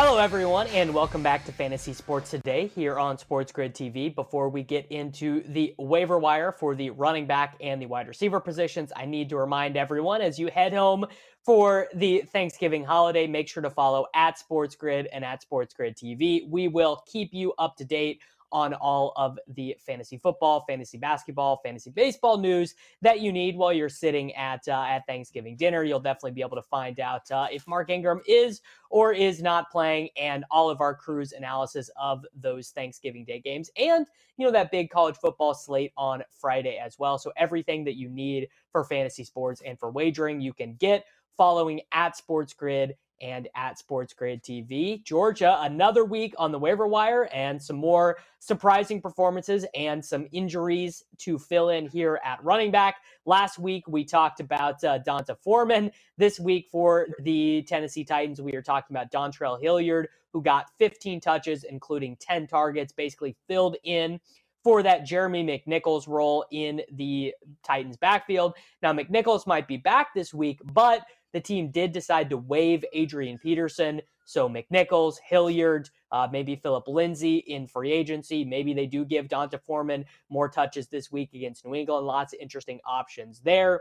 [0.00, 4.14] Hello, everyone, and welcome back to Fantasy Sports Today here on Sports Grid TV.
[4.14, 8.38] Before we get into the waiver wire for the running back and the wide receiver
[8.38, 11.04] positions, I need to remind everyone as you head home
[11.44, 15.96] for the Thanksgiving holiday, make sure to follow at Sports Grid and at Sports Grid
[15.96, 16.48] TV.
[16.48, 18.20] We will keep you up to date
[18.52, 23.72] on all of the fantasy football, fantasy basketball, fantasy baseball news that you need while
[23.72, 25.84] you're sitting at uh, at Thanksgiving dinner.
[25.84, 29.70] You'll definitely be able to find out uh, if Mark Ingram is or is not
[29.70, 34.52] playing, and all of our crew's analysis of those Thanksgiving Day games, and you know
[34.52, 37.18] that big college football slate on Friday as well.
[37.18, 41.04] So everything that you need for fantasy sports and for wagering, you can get
[41.36, 45.02] following at Sports Grid and at Sports Grid TV.
[45.04, 51.04] Georgia, another week on the waiver wire and some more surprising performances and some injuries
[51.18, 52.96] to fill in here at running back.
[53.26, 55.90] Last week, we talked about uh, D'Onta Foreman.
[56.16, 61.20] This week, for the Tennessee Titans, we are talking about Dontrell Hilliard, who got 15
[61.20, 64.20] touches, including 10 targets, basically filled in
[64.64, 68.54] for that Jeremy McNichols role in the Titans backfield.
[68.82, 71.02] Now, McNichols might be back this week, but
[71.32, 74.00] the team did decide to waive Adrian Peterson.
[74.24, 78.44] So McNichols, Hilliard, uh, maybe Phillip Lindsay in free agency.
[78.44, 82.06] Maybe they do give D'Onta Foreman more touches this week against New England.
[82.06, 83.80] Lots of interesting options there.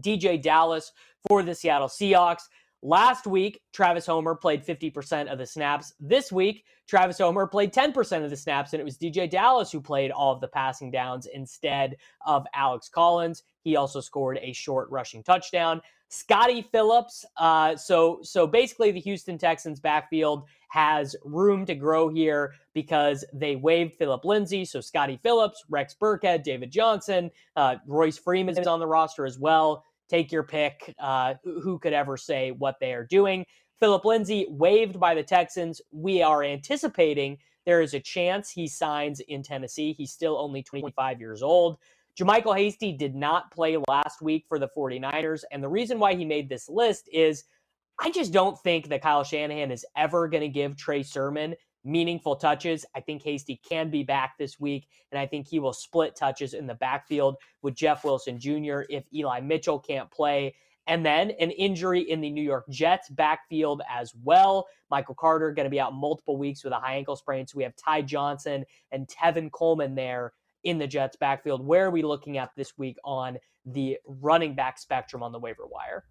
[0.00, 0.92] DeeJay Dallas
[1.28, 2.42] for the Seattle Seahawks.
[2.84, 5.94] Last week, Travis Homer played 50% of the snaps.
[6.00, 9.80] This week, Travis Homer played 10% of the snaps, and it was DeeJay Dallas who
[9.80, 11.96] played all of the passing downs instead
[12.26, 13.44] of Alex Collins.
[13.62, 15.80] He also scored a short rushing touchdown.
[16.08, 17.24] Scottie Phillips.
[17.38, 23.56] Uh, so so basically, the Houston Texans backfield has room to grow here because they
[23.56, 24.64] waived Phillip Lindsay.
[24.64, 29.38] So Scottie Phillips, Rex Burkhead, David Johnson, uh, Royce Freeman is on the roster as
[29.38, 29.84] well.
[30.08, 30.94] Take your pick.
[30.98, 33.46] Uh, who could ever say what they are doing?
[33.80, 35.80] Phillip Lindsay waived by the Texans.
[35.90, 39.92] We are anticipating there is a chance he signs in Tennessee.
[39.92, 41.78] He's still only 25 years old.
[42.18, 45.44] JaMycal Hasty did not play last week for the 49ers.
[45.50, 47.44] And the reason why he made this list is
[47.98, 51.54] I just don't think that Kyle Shanahan is ever going to give Trey Sermon
[51.84, 52.84] meaningful touches.
[52.94, 56.54] I think Hasty can be back this week, and I think he will split touches
[56.54, 58.82] in the backfield with Jeff Wilson Jr.
[58.88, 60.54] if Eli Mitchell can't play.
[60.88, 64.66] And then an injury in the New York Jets backfield as well.
[64.90, 67.46] Michael Carter going to be out multiple weeks with a high ankle sprain.
[67.46, 70.32] So we have Ty Johnson and Tevin Coleman there
[70.64, 71.64] in the Jets backfield.
[71.66, 75.66] Where are we looking at this week on the running back spectrum on the waiver
[75.66, 76.04] wire?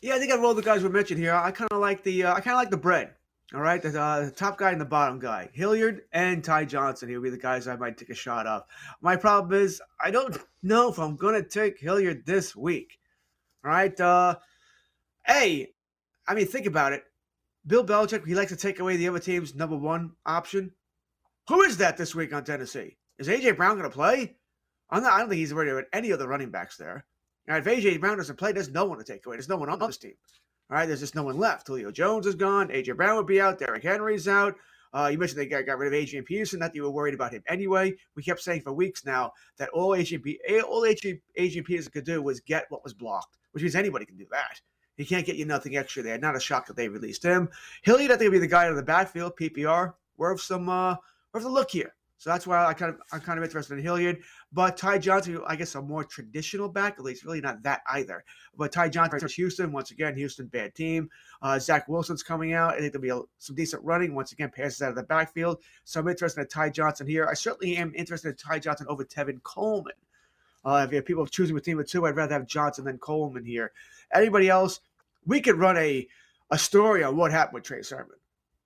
[0.00, 2.24] Yeah, I think of all the guys we mentioned here, I kind of like the
[2.24, 3.14] uh, I kind of like the bread.
[3.54, 7.08] All right, the, uh, the, top guy and the bottom guy, Hilliard and Ty Johnson.
[7.08, 8.64] He'll be the guys I might take a shot of.
[9.00, 12.98] My problem is I don't know if I'm gonna take Hilliard this week.
[13.64, 14.36] All right, uh,
[15.26, 15.72] hey,
[16.26, 17.04] I mean think about it.
[17.66, 20.72] Bill Belichick, he likes to take away the other team's number one option.
[21.48, 22.97] Who is that this week on Tennessee?
[23.18, 24.36] Is AJ Brown going to play?
[24.90, 27.04] I'm not, I don't think he's worried about any of the running backs there.
[27.48, 29.36] All right, if AJ Brown doesn't play, there's no one to take away.
[29.36, 30.14] There's no one on this team.
[30.70, 31.66] All right, there's just no one left.
[31.66, 32.68] Julio Jones is gone.
[32.68, 33.58] AJ Brown would be out.
[33.58, 34.54] Derrick Henry's out.
[34.92, 36.60] Uh, you mentioned they got, got rid of Adrian Peterson.
[36.60, 37.94] Not that you were worried about him anyway.
[38.14, 40.22] We kept saying for weeks now that all Adrian,
[40.66, 44.16] all Adrian, Adrian Peterson could do was get what was blocked, which means anybody can
[44.16, 44.60] do that.
[44.96, 46.18] He can't get you nothing extra there.
[46.18, 47.48] Not a shock that they released him.
[47.82, 50.96] Hilliard, I think, will be the guy out of the backfield, PPR, worth some uh,
[51.32, 51.94] worth a look here.
[52.18, 54.18] So that's why I kind of I'm kind of interested in Hilliard.
[54.52, 58.24] But Ty Johnson, I guess a more traditional back, at least really not that either.
[58.56, 61.08] But Ty Johnson versus Houston, once again, Houston bad team.
[61.40, 62.74] Uh, Zach Wilson's coming out.
[62.74, 64.14] I think there'll be a, some decent running.
[64.14, 65.58] Once again, passes out of the backfield.
[65.84, 67.26] So I'm interested in Ty Johnson here.
[67.30, 69.94] I certainly am interested in Ty Johnson over Tevin Coleman.
[70.64, 73.44] Uh, if you have people choosing between the two, I'd rather have Johnson than Coleman
[73.44, 73.70] here.
[74.12, 74.80] Anybody else?
[75.24, 76.08] We could run a
[76.50, 78.16] a story on what happened with Trey Sermon.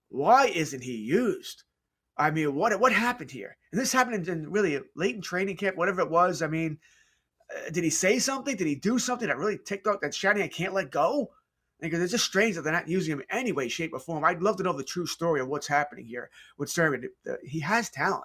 [0.08, 1.64] Why isn't he used?
[2.16, 3.56] I mean, what what happened here?
[3.70, 6.42] And this happened in really late in training camp, whatever it was.
[6.42, 6.78] I mean,
[7.50, 8.56] uh, did he say something?
[8.56, 11.30] Did he do something that really ticked off that Shanahan can't let go?
[11.80, 14.24] Because it's just strange that they're not using him in any way, shape, or form.
[14.24, 17.08] I'd love to know the true story of what's happening here with Sermon.
[17.42, 18.24] He has talent.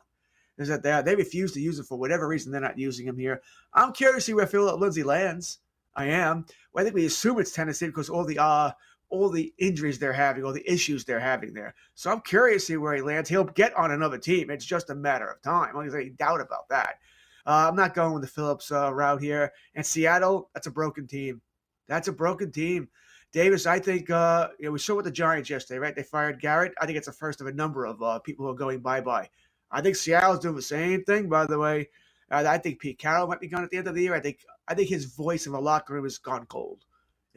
[0.60, 3.18] Is that they, they refuse to use him for whatever reason they're not using him
[3.18, 3.42] here.
[3.74, 5.60] I'm curious to see where Phillip Lindsay lands.
[5.96, 6.46] I am.
[6.72, 8.72] Well, I think we assume it's Tennessee because all the uh,
[9.10, 11.74] all the injuries they're having, all the issues they're having there.
[11.96, 13.30] So I'm curious to see where he lands.
[13.30, 14.50] He'll get on another team.
[14.50, 15.76] It's just a matter of time.
[15.76, 17.00] I don't any doubt about that.
[17.46, 19.54] Uh, I'm not going with the Phillips uh, route here.
[19.76, 21.42] And Seattle, that's a broken team.
[21.88, 22.90] That's a broken team.
[23.32, 25.96] Davis, I think uh, you know, we saw with the Giants yesterday, right?
[25.96, 26.74] They fired Garrett.
[26.82, 29.02] I think it's the first of a number of uh, people who are going bye
[29.02, 29.30] bye.
[29.72, 31.90] I think Seattle's doing the same thing, by the way.
[32.30, 34.14] I think Pete Carroll might be gone at the end of the year.
[34.14, 36.84] I think I think his voice in the locker room has gone cold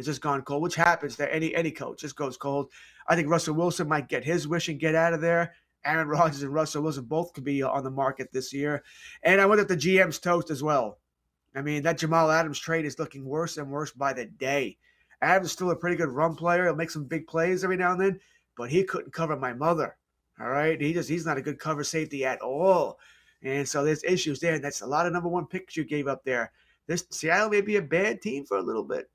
[0.01, 2.01] It's just gone cold, which happens to any any coach.
[2.01, 2.72] Just goes cold.
[3.07, 5.53] I think Russell Wilson might get his wish and get out of there.
[5.84, 8.82] Aaron Rodgers and Russell Wilson both could be on the market this year.
[9.24, 10.98] And I went at the GM's toast as well.
[11.55, 14.78] I mean, that Jamal Adams trade is looking worse and worse by the day.
[15.20, 16.64] Adams is still a pretty good run player.
[16.64, 18.20] He'll make some big plays every now and then,
[18.57, 19.98] but he couldn't cover my mother.
[20.40, 20.80] All right.
[20.80, 22.98] He just he's not a good cover safety at all.
[23.42, 24.55] And so there's issues there.
[24.55, 26.53] And that's a lot of number one picks you gave up there.
[26.86, 29.11] This Seattle may be a bad team for a little bit.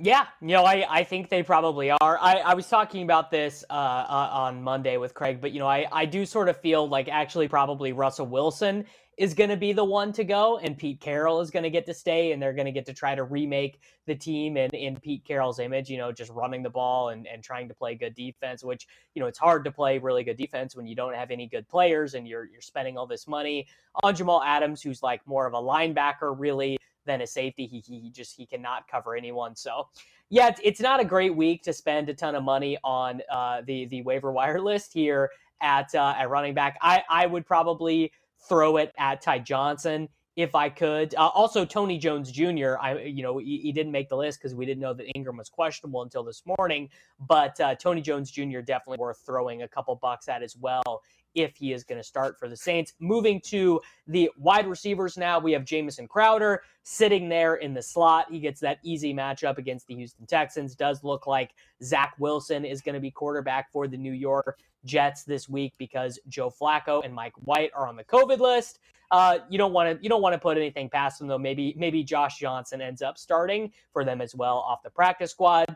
[0.00, 2.18] Yeah, you know, I, I think they probably are.
[2.20, 5.66] I, I was talking about this uh, uh, on Monday with Craig, but you know,
[5.66, 8.84] I, I do sort of feel like actually probably Russell Wilson
[9.16, 11.84] is going to be the one to go, and Pete Carroll is going to get
[11.86, 14.94] to stay, and they're going to get to try to remake the team in, in
[15.00, 18.14] Pete Carroll's image, you know, just running the ball and, and trying to play good
[18.14, 21.32] defense, which, you know, it's hard to play really good defense when you don't have
[21.32, 23.66] any good players and you're you're spending all this money
[24.04, 26.78] on Jamal Adams, who's like more of a linebacker, really
[27.08, 27.66] than a safety.
[27.66, 29.56] He, he just he cannot cover anyone.
[29.56, 29.88] So
[30.30, 33.86] yeah, it's, not a great week to spend a ton of money on uh, the
[33.86, 35.30] the waiver wire list here
[35.60, 36.78] at uh, at running back.
[36.80, 38.12] I I would probably
[38.48, 41.14] throw it at Ty Johnson if I could.
[41.16, 42.76] Uh, also, Tony Jones Jr.
[42.80, 45.38] I you know he, he didn't make the list because we didn't know that Ingram
[45.38, 46.90] was questionable until this morning.
[47.26, 48.60] But uh, Tony Jones Jr.
[48.60, 51.02] definitely worth throwing a couple bucks at as well
[51.38, 52.92] if he is going to start for the Saints.
[53.00, 58.26] Moving to the wide receivers now, we have Jamison Crowder sitting there in the slot.
[58.30, 60.74] He gets that easy matchup against the Houston Texans.
[60.74, 65.24] Does look like Zach Wilson is going to be quarterback for the New York Jets
[65.24, 68.80] this week because Joe Flacco and Mike White are on the COVID list.
[69.10, 71.38] Uh, you don't want to you don't want to put anything past them though.
[71.38, 75.74] Maybe maybe Josh Johnson ends up starting for them as well off the practice squad.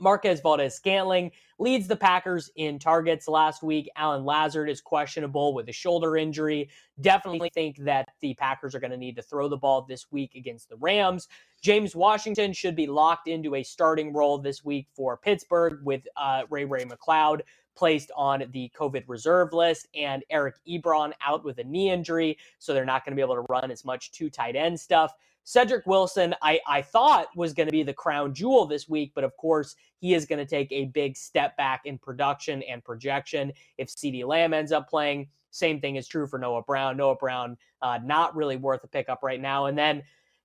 [0.00, 3.88] Marquez Valdes Scantling leads the Packers in targets last week.
[3.96, 6.70] Allen Lazard is questionable with a shoulder injury.
[7.00, 10.34] Definitely think that the Packers are going to need to throw the ball this week
[10.34, 11.28] against the Rams.
[11.60, 16.42] James Washington should be locked into a starting role this week for Pittsburgh with uh,
[16.48, 17.42] Ray Ray McCloud
[17.76, 22.36] placed on the COVID reserve list and Eric Ebron out with a knee injury.
[22.58, 25.14] So they're not going to be able to run as much two tight end stuff.
[25.44, 29.24] Cedric Wilson, I, I thought was going to be the crown jewel this week, but
[29.24, 33.52] of course, he is going to take a big step back in production and projection
[33.78, 35.28] if CeeDee Lamb ends up playing.
[35.50, 36.96] Same thing is true for Noah Brown.
[36.96, 39.66] Noah Brown, uh, not really worth a pickup right now.
[39.66, 40.02] And then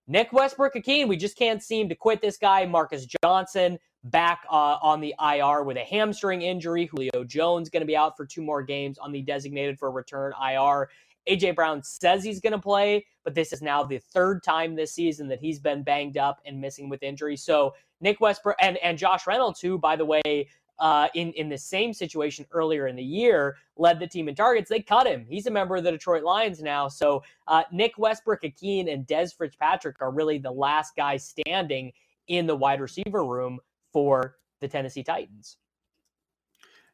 [0.07, 2.65] Nick Westbrook-Ikhine, we just can't seem to quit this guy.
[2.65, 6.85] Marcus Johnson back uh, on the IR with a hamstring injury.
[6.85, 10.31] Julio Jones going to be out for two more games on the designated for return
[10.41, 10.89] IR.
[11.27, 14.93] AJ Brown says he's going to play, but this is now the third time this
[14.93, 17.35] season that he's been banged up and missing with injury.
[17.35, 20.47] So Nick Westbrook and, and Josh Reynolds, who, by the way,
[20.79, 24.69] uh, in in the same situation earlier in the year, led the team in targets.
[24.69, 25.25] They cut him.
[25.27, 26.87] He's a member of the Detroit Lions now.
[26.87, 31.93] So uh, Nick Westbrook-Ikhine and Dez Fitzpatrick are really the last guys standing
[32.27, 33.59] in the wide receiver room
[33.93, 35.57] for the Tennessee Titans.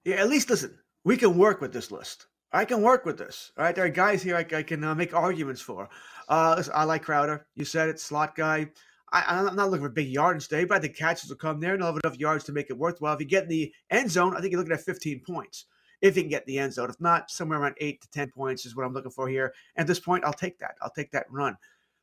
[0.03, 2.27] Yeah, at least listen, we can work with this list.
[2.53, 3.51] I can work with this.
[3.57, 5.89] All right, there are guys here I, I can uh, make arguments for.
[6.27, 7.45] Uh, listen, I like Crowder.
[7.55, 8.69] You said it, slot guy.
[9.13, 11.73] I, am not looking for big yardage today, but I think catches will come there
[11.73, 13.13] and I'll have enough yards to make it worthwhile.
[13.13, 15.65] If you get in the end zone, I think you're looking at 15 points.
[16.01, 18.31] If you can get in the end zone, if not, somewhere around eight to 10
[18.31, 19.53] points is what I'm looking for here.
[19.75, 20.75] At this point, I'll take that.
[20.81, 21.57] I'll take that run.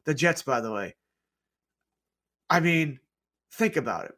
[0.05, 0.97] The Jets, by the way.
[2.51, 3.01] I mean,
[3.53, 4.15] think about it.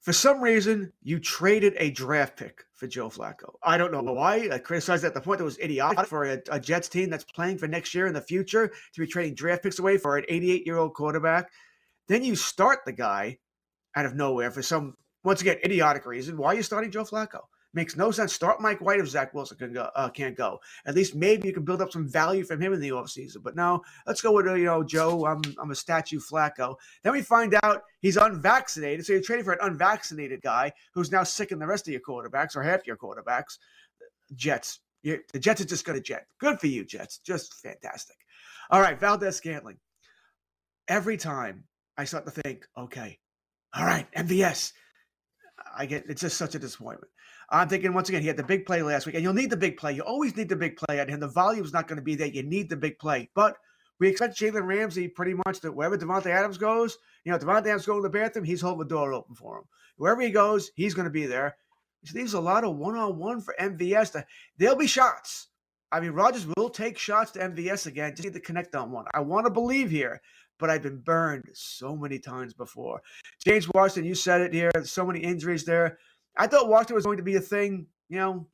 [0.00, 3.54] For some reason, you traded a draft pick for Joe Flacco.
[3.62, 4.48] I don't know why.
[4.52, 7.58] I criticized at the point that was idiotic for a, a, Jets team that's playing
[7.58, 10.66] for next year in the future to be trading draft picks away for an 88
[10.66, 11.50] year old quarterback.
[12.06, 13.38] Then you start the guy
[13.96, 16.36] out of nowhere for some, once again, idiotic reason.
[16.36, 17.40] Why are you starting Joe Flacco?
[17.76, 18.32] Makes no sense.
[18.32, 20.58] Start Mike White if Zach Wilson can go, uh, can't go.
[20.86, 23.42] At least maybe you can build up some value from him in the offseason.
[23.42, 26.76] But no, let's go with, uh, you know, Joe, I'm, I'm a statue Flacco.
[27.02, 29.04] Then we find out he's unvaccinated.
[29.04, 32.00] So you're trading for an unvaccinated guy who's now sick in the rest of your
[32.00, 33.58] quarterbacks or half your quarterbacks.
[34.34, 34.80] Jets.
[35.02, 36.24] You're, the Jets are just going to jet.
[36.40, 37.18] Good for you, Jets.
[37.18, 38.16] Just fantastic.
[38.70, 39.76] All right, Valdes Scantling.
[40.88, 41.64] Every time
[41.98, 43.18] I start to think, okay,
[43.74, 44.72] all right, MVS.
[45.76, 47.10] I get it's just such a disappointment.
[47.50, 49.56] I'm thinking once again, he had the big play last week, and you'll need the
[49.56, 49.92] big play.
[49.92, 51.20] You always need the big play him.
[51.20, 52.26] The volume's not going to be there.
[52.26, 53.30] You need the big play.
[53.34, 53.56] But
[53.98, 57.86] we expect Jalen Ramsey pretty much that wherever Davante Adams goes, you know, Davante Adams
[57.86, 59.64] going to the bathroom, he's holding the door open for him.
[59.96, 61.56] Wherever he goes, he's going to be there.
[62.02, 64.12] Which leaves a lot of one-on-one for MVS.
[64.12, 64.26] To,
[64.58, 65.48] there'll be shots.
[65.92, 68.10] I mean, Rodgers will take shots to MVS again.
[68.10, 69.06] Just need to connect on one.
[69.14, 70.20] I want to believe here,
[70.58, 73.00] but I've been burned so many times before.
[73.44, 74.70] James Washington, you said it here.
[74.84, 75.98] So many injuries there.
[76.36, 78.46] I thought Washington was going to be a thing, you know,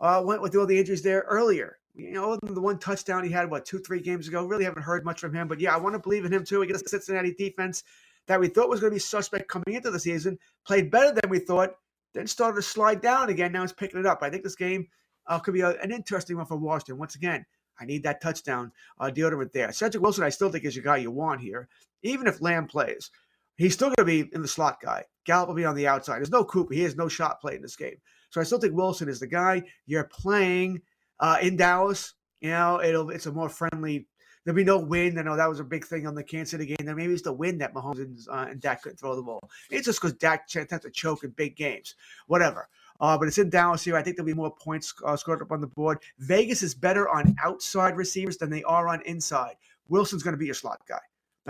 [0.00, 1.78] uh, went with all the injuries there earlier.
[1.94, 4.46] You know, the one touchdown he had, what, two, three games ago.
[4.46, 5.48] Really haven't heard much from him.
[5.48, 6.62] But yeah, I want to believe in him too.
[6.62, 7.82] Against the Cincinnati defense,
[8.26, 11.30] that we thought was going to be suspect coming into the season, played better than
[11.30, 11.74] we thought,
[12.14, 13.52] then started to slide down again.
[13.52, 14.22] Now it's picking it up.
[14.22, 14.86] I think this game
[15.26, 16.98] uh, could be a, an interesting one for Washington.
[16.98, 17.44] Once again,
[17.80, 19.72] I need that touchdown uh, deodorant there.
[19.72, 21.68] Cedric Wilson, I still think is your guy you want here,
[22.02, 23.10] even if Lamb plays.
[23.56, 25.04] He's still going to be in the slot guy.
[25.30, 26.16] Gallup will be on the outside.
[26.16, 26.74] There's no Cooper.
[26.74, 27.94] He has no shot play in this game.
[28.30, 29.62] So I still think Wilson is the guy.
[29.86, 30.82] You're playing
[31.20, 32.14] uh, in Dallas.
[32.40, 34.08] You know, it'll it's a more friendly.
[34.44, 35.20] There'll be no wind.
[35.20, 36.84] I know that was a big thing on the Kansas City game.
[36.84, 39.48] There maybe it's the wind that Mahomes and, uh, and Dak couldn't throw the ball.
[39.70, 41.94] It's just because Dak tends to choke in big games.
[42.26, 42.68] Whatever.
[42.98, 43.96] Uh, but it's in Dallas here.
[43.96, 45.98] I think there'll be more points uh, scored up on the board.
[46.18, 49.54] Vegas is better on outside receivers than they are on inside.
[49.88, 50.98] Wilson's going to be your slot guy.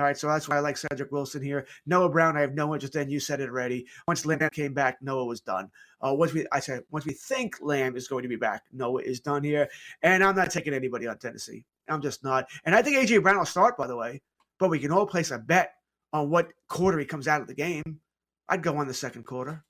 [0.00, 1.66] All right, so that's why I like Cedric Wilson here.
[1.84, 3.10] Noah Brown, I have no interest in.
[3.10, 3.86] You said it already.
[4.08, 5.68] Once Lamb came back, Noah was done.
[6.00, 9.02] Uh, once we, I said, once we think Lamb is going to be back, Noah
[9.02, 9.68] is done here.
[10.00, 11.66] And I'm not taking anybody on Tennessee.
[11.86, 12.46] I'm just not.
[12.64, 14.22] And I think AJ Brown will start, by the way.
[14.58, 15.74] But we can all place a bet
[16.14, 18.00] on what quarter he comes out of the game.
[18.48, 19.62] I'd go on the second quarter.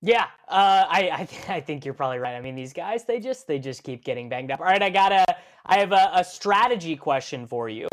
[0.00, 2.34] Yeah, uh, I I, th- I, think you're probably right.
[2.34, 4.60] I mean, these guys they just they just keep getting banged up.
[4.60, 5.24] All right, I got a
[5.66, 7.88] I have a, a strategy question for you.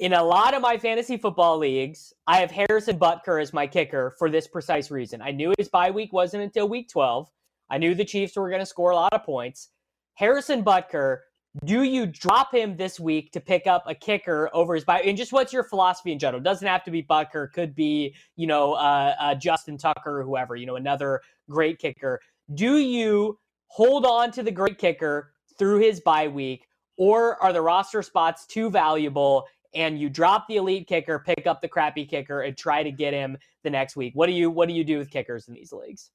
[0.00, 4.14] In a lot of my fantasy football leagues, I have Harrison Butker as my kicker
[4.18, 5.22] for this precise reason.
[5.22, 7.28] I knew his bye week wasn't until week 12.
[7.70, 9.68] I knew the Chiefs were going to score a lot of points.
[10.14, 11.18] Harrison Butker
[11.64, 15.00] do you drop him this week to pick up a kicker over his bye?
[15.02, 16.40] And just what's your philosophy in general?
[16.40, 17.52] It doesn't have to be Butker.
[17.52, 22.20] Could be, you know, uh, uh, Justin Tucker or whoever, you know, another great kicker.
[22.52, 23.38] Do you
[23.68, 26.66] hold on to the great kicker through his bye week,
[26.98, 31.60] or are the roster spots too valuable and you drop the elite kicker, pick up
[31.60, 34.12] the crappy kicker, and try to get him the next week?
[34.14, 36.10] What do you What do you do with kickers in these leagues?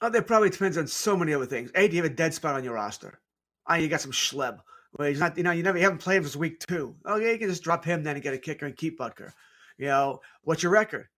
[0.00, 1.70] Oh, that probably depends on so many other things.
[1.74, 3.20] A, do you have a dead spot on your roster?
[3.66, 4.58] oh, you got some schleb.
[4.96, 6.94] Well, he's not, you know, you never you haven't played him this week two.
[7.04, 9.32] Oh, yeah, you can just drop him then and get a kicker and keep Butker.
[9.76, 11.08] You know, what's your record?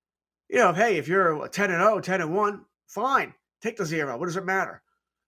[0.48, 3.34] You know, hey, if you're 10 and 0, 10 and 1, fine.
[3.60, 4.16] Take the zero.
[4.16, 4.82] What does it matter?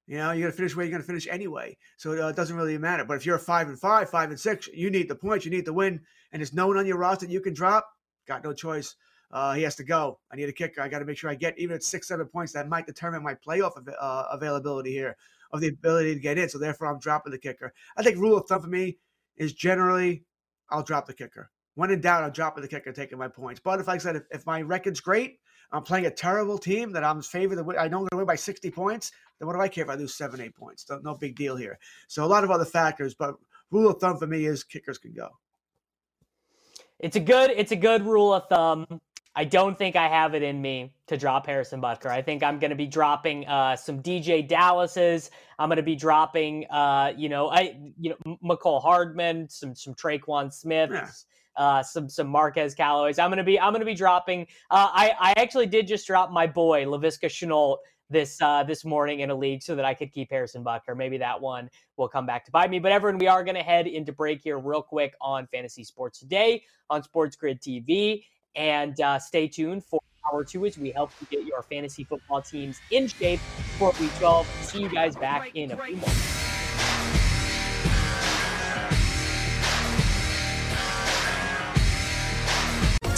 [0.08, 2.78] You know, you're gonna finish where you're gonna finish anyway, so uh, it doesn't really
[2.78, 3.04] matter.
[3.04, 5.50] But if you're a five and five, five and six, you need the points, you
[5.50, 6.00] need the win,
[6.32, 7.86] and there's no one on your roster you can drop.
[8.26, 8.96] Got no choice.
[9.30, 10.18] Uh, he has to go.
[10.32, 10.80] I need a kicker.
[10.80, 12.54] I got to make sure I get even at six, seven points.
[12.54, 15.14] That might determine my playoff av- uh, availability here
[15.52, 16.48] of the ability to get in.
[16.48, 17.74] So therefore, I'm dropping the kicker.
[17.94, 18.96] I think rule of thumb for me
[19.36, 20.24] is generally
[20.70, 21.50] I'll drop the kicker.
[21.78, 23.60] When in doubt, I'm dropping the kicker, taking my points.
[23.62, 25.38] But if, like I said, if, if my record's great,
[25.70, 28.16] I'm playing a terrible team that I'm favored to win, I know I'm going to
[28.16, 30.84] win by 60 points, then what do I care if I lose seven, eight points?
[30.90, 31.78] No, no big deal here.
[32.08, 33.36] So a lot of other factors, but
[33.70, 35.28] rule of thumb for me is kickers can go.
[36.98, 39.00] It's a good it's a good rule of thumb.
[39.36, 42.06] I don't think I have it in me to drop Harrison Butker.
[42.06, 45.30] I think I'm going to be dropping uh, some DeeJay Dallases.
[45.60, 49.94] I'm going to be dropping, uh, you know, I, you know, Mecole Hardman, some some
[49.94, 50.90] Tre'Quan Smith.
[50.92, 51.06] Yeah.
[51.58, 53.22] Uh, some some Marquez Callaways.
[53.22, 54.42] I'm gonna be I'm gonna be dropping.
[54.70, 57.78] Uh, I I actually did just drop my boy Laviska Shenault
[58.10, 60.96] this uh, this morning in a league so that I could keep Harrison Butker.
[60.96, 62.78] Maybe that one will come back to bite me.
[62.78, 66.18] But everyone, we are going to head into break here real quick on Fantasy Sports
[66.18, 68.24] Today on Sports Grid TV.
[68.54, 70.00] And uh, stay tuned for
[70.32, 73.40] hour two as we help you get your fantasy football teams in shape
[73.78, 74.46] for week 12.
[74.62, 76.47] See you guys back in a few months.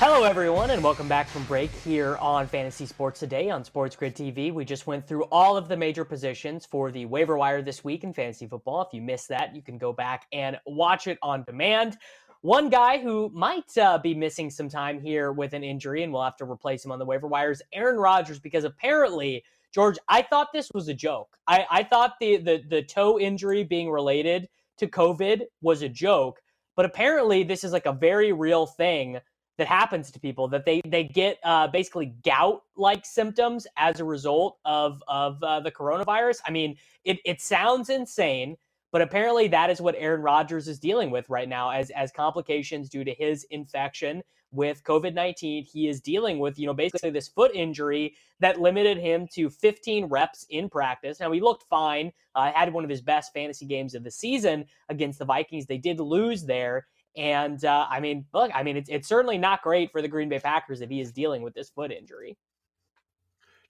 [0.00, 4.16] Hello, everyone, and welcome back from break here on Fantasy Sports Today on Sports Grid
[4.16, 4.50] TV.
[4.50, 8.02] We just went through all of the major positions for the waiver wire this week
[8.02, 8.80] in fantasy football.
[8.80, 11.98] If you missed that, you can go back and watch it on demand.
[12.40, 16.24] One guy who might uh, be missing some time here with an injury, and we'll
[16.24, 20.22] have to replace him on the waiver wire, is Aaron Rodgers, because apparently, George, I
[20.22, 21.36] thought this was a joke.
[21.46, 24.48] I, I thought the, the the toe injury being related
[24.78, 26.40] to COVID was a joke,
[26.74, 29.20] but apparently, this is like a very real thing
[29.60, 34.04] that happens to people that they they get uh, basically gout like symptoms as a
[34.04, 36.38] result of of uh, the coronavirus.
[36.46, 38.56] I mean, it it sounds insane,
[38.90, 42.88] but apparently that is what Aaron Rodgers is dealing with right now as as complications
[42.88, 45.62] due to his infection with COVID nineteen.
[45.62, 50.06] He is dealing with you know basically this foot injury that limited him to 15
[50.06, 51.20] reps in practice.
[51.20, 52.12] Now he looked fine.
[52.34, 55.66] Uh, had one of his best fantasy games of the season against the Vikings.
[55.66, 56.86] They did lose there
[57.16, 60.28] and uh, I mean, look, I mean, it's it's certainly not great for the Green
[60.28, 62.36] Bay Packers if he is dealing with this foot injury.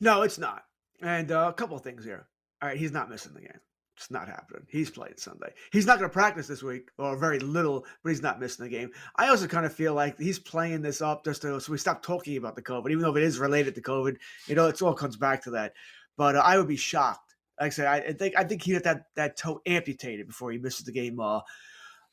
[0.01, 0.65] No, it's not.
[1.03, 2.27] And uh, a couple of things here.
[2.63, 3.61] All right, he's not missing the game.
[3.97, 4.63] It's not happening.
[4.69, 5.53] He's playing Sunday.
[5.73, 8.71] He's not going to practice this week, or very little, but he's not missing the
[8.71, 8.91] game.
[9.17, 12.03] I also kind of feel like he's playing this up just to, so we stop
[12.03, 14.17] talking about the COVID, even though it is related to COVID.
[14.47, 15.75] You know, it all comes back to that.
[16.17, 17.35] But uh, I would be shocked.
[17.61, 20.51] Like I said, I, I think I think he had that that toe amputated before
[20.51, 21.21] he misses the game.
[21.21, 21.41] Uh,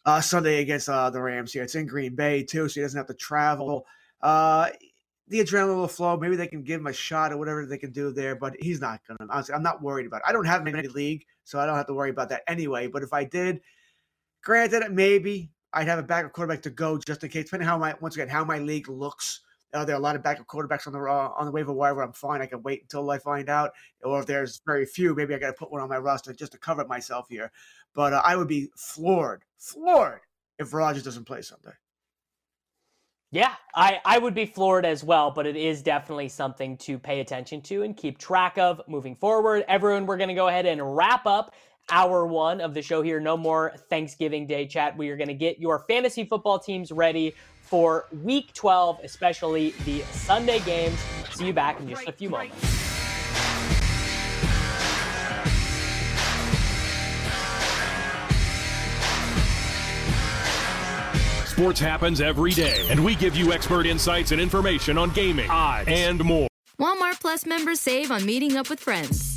[0.08, 1.64] uh, Sunday against uh, the Rams here.
[1.64, 3.86] It's in Green Bay too, so he doesn't have to travel.
[4.22, 4.70] Uh,
[5.28, 6.16] the adrenaline will flow.
[6.16, 8.80] Maybe they can give him a shot or whatever they can do there, but he's
[8.80, 9.34] not going to.
[9.34, 10.30] Honestly, I'm not worried about it.
[10.30, 12.43] I don't have him in any league, so I don't have to worry about that
[12.47, 12.88] anyway.
[12.88, 13.60] But if I did,
[14.41, 17.93] granted, maybe I'd have a backup quarterback to go just in case, depending how my
[17.99, 19.41] once again how my league looks.
[19.74, 21.93] Uh, there are a lot of backup quarterbacks on the uh, on the waiver wire
[21.93, 22.41] where I'm fine.
[22.41, 23.72] I can wait until I find out.
[24.03, 26.53] Or if there's very few, maybe I got to put one on my roster just
[26.53, 27.51] to cover myself here.
[27.93, 30.22] But uh, I would be floored, floored
[30.57, 31.74] if Rodgers doesn't play Sunday.
[33.30, 37.20] Yeah, I, I would be floored as well, but it is definitely something to pay
[37.20, 39.65] attention to and keep track of moving forward.
[39.68, 41.53] Everyone, we're going to go ahead and wrap up
[41.90, 43.20] hour one of the show here.
[43.20, 44.98] No more Thanksgiving Day chat.
[44.98, 50.02] We are going to get your fantasy football teams ready for week 12, especially the
[50.12, 51.00] Sunday games.
[51.32, 52.56] See you back in just a few moments.
[61.58, 65.90] Sports happens every day, and we give you expert insights and information on gaming, odds,
[65.92, 66.48] and more.
[66.80, 69.37] Walmart Plus members save on meeting up with friends.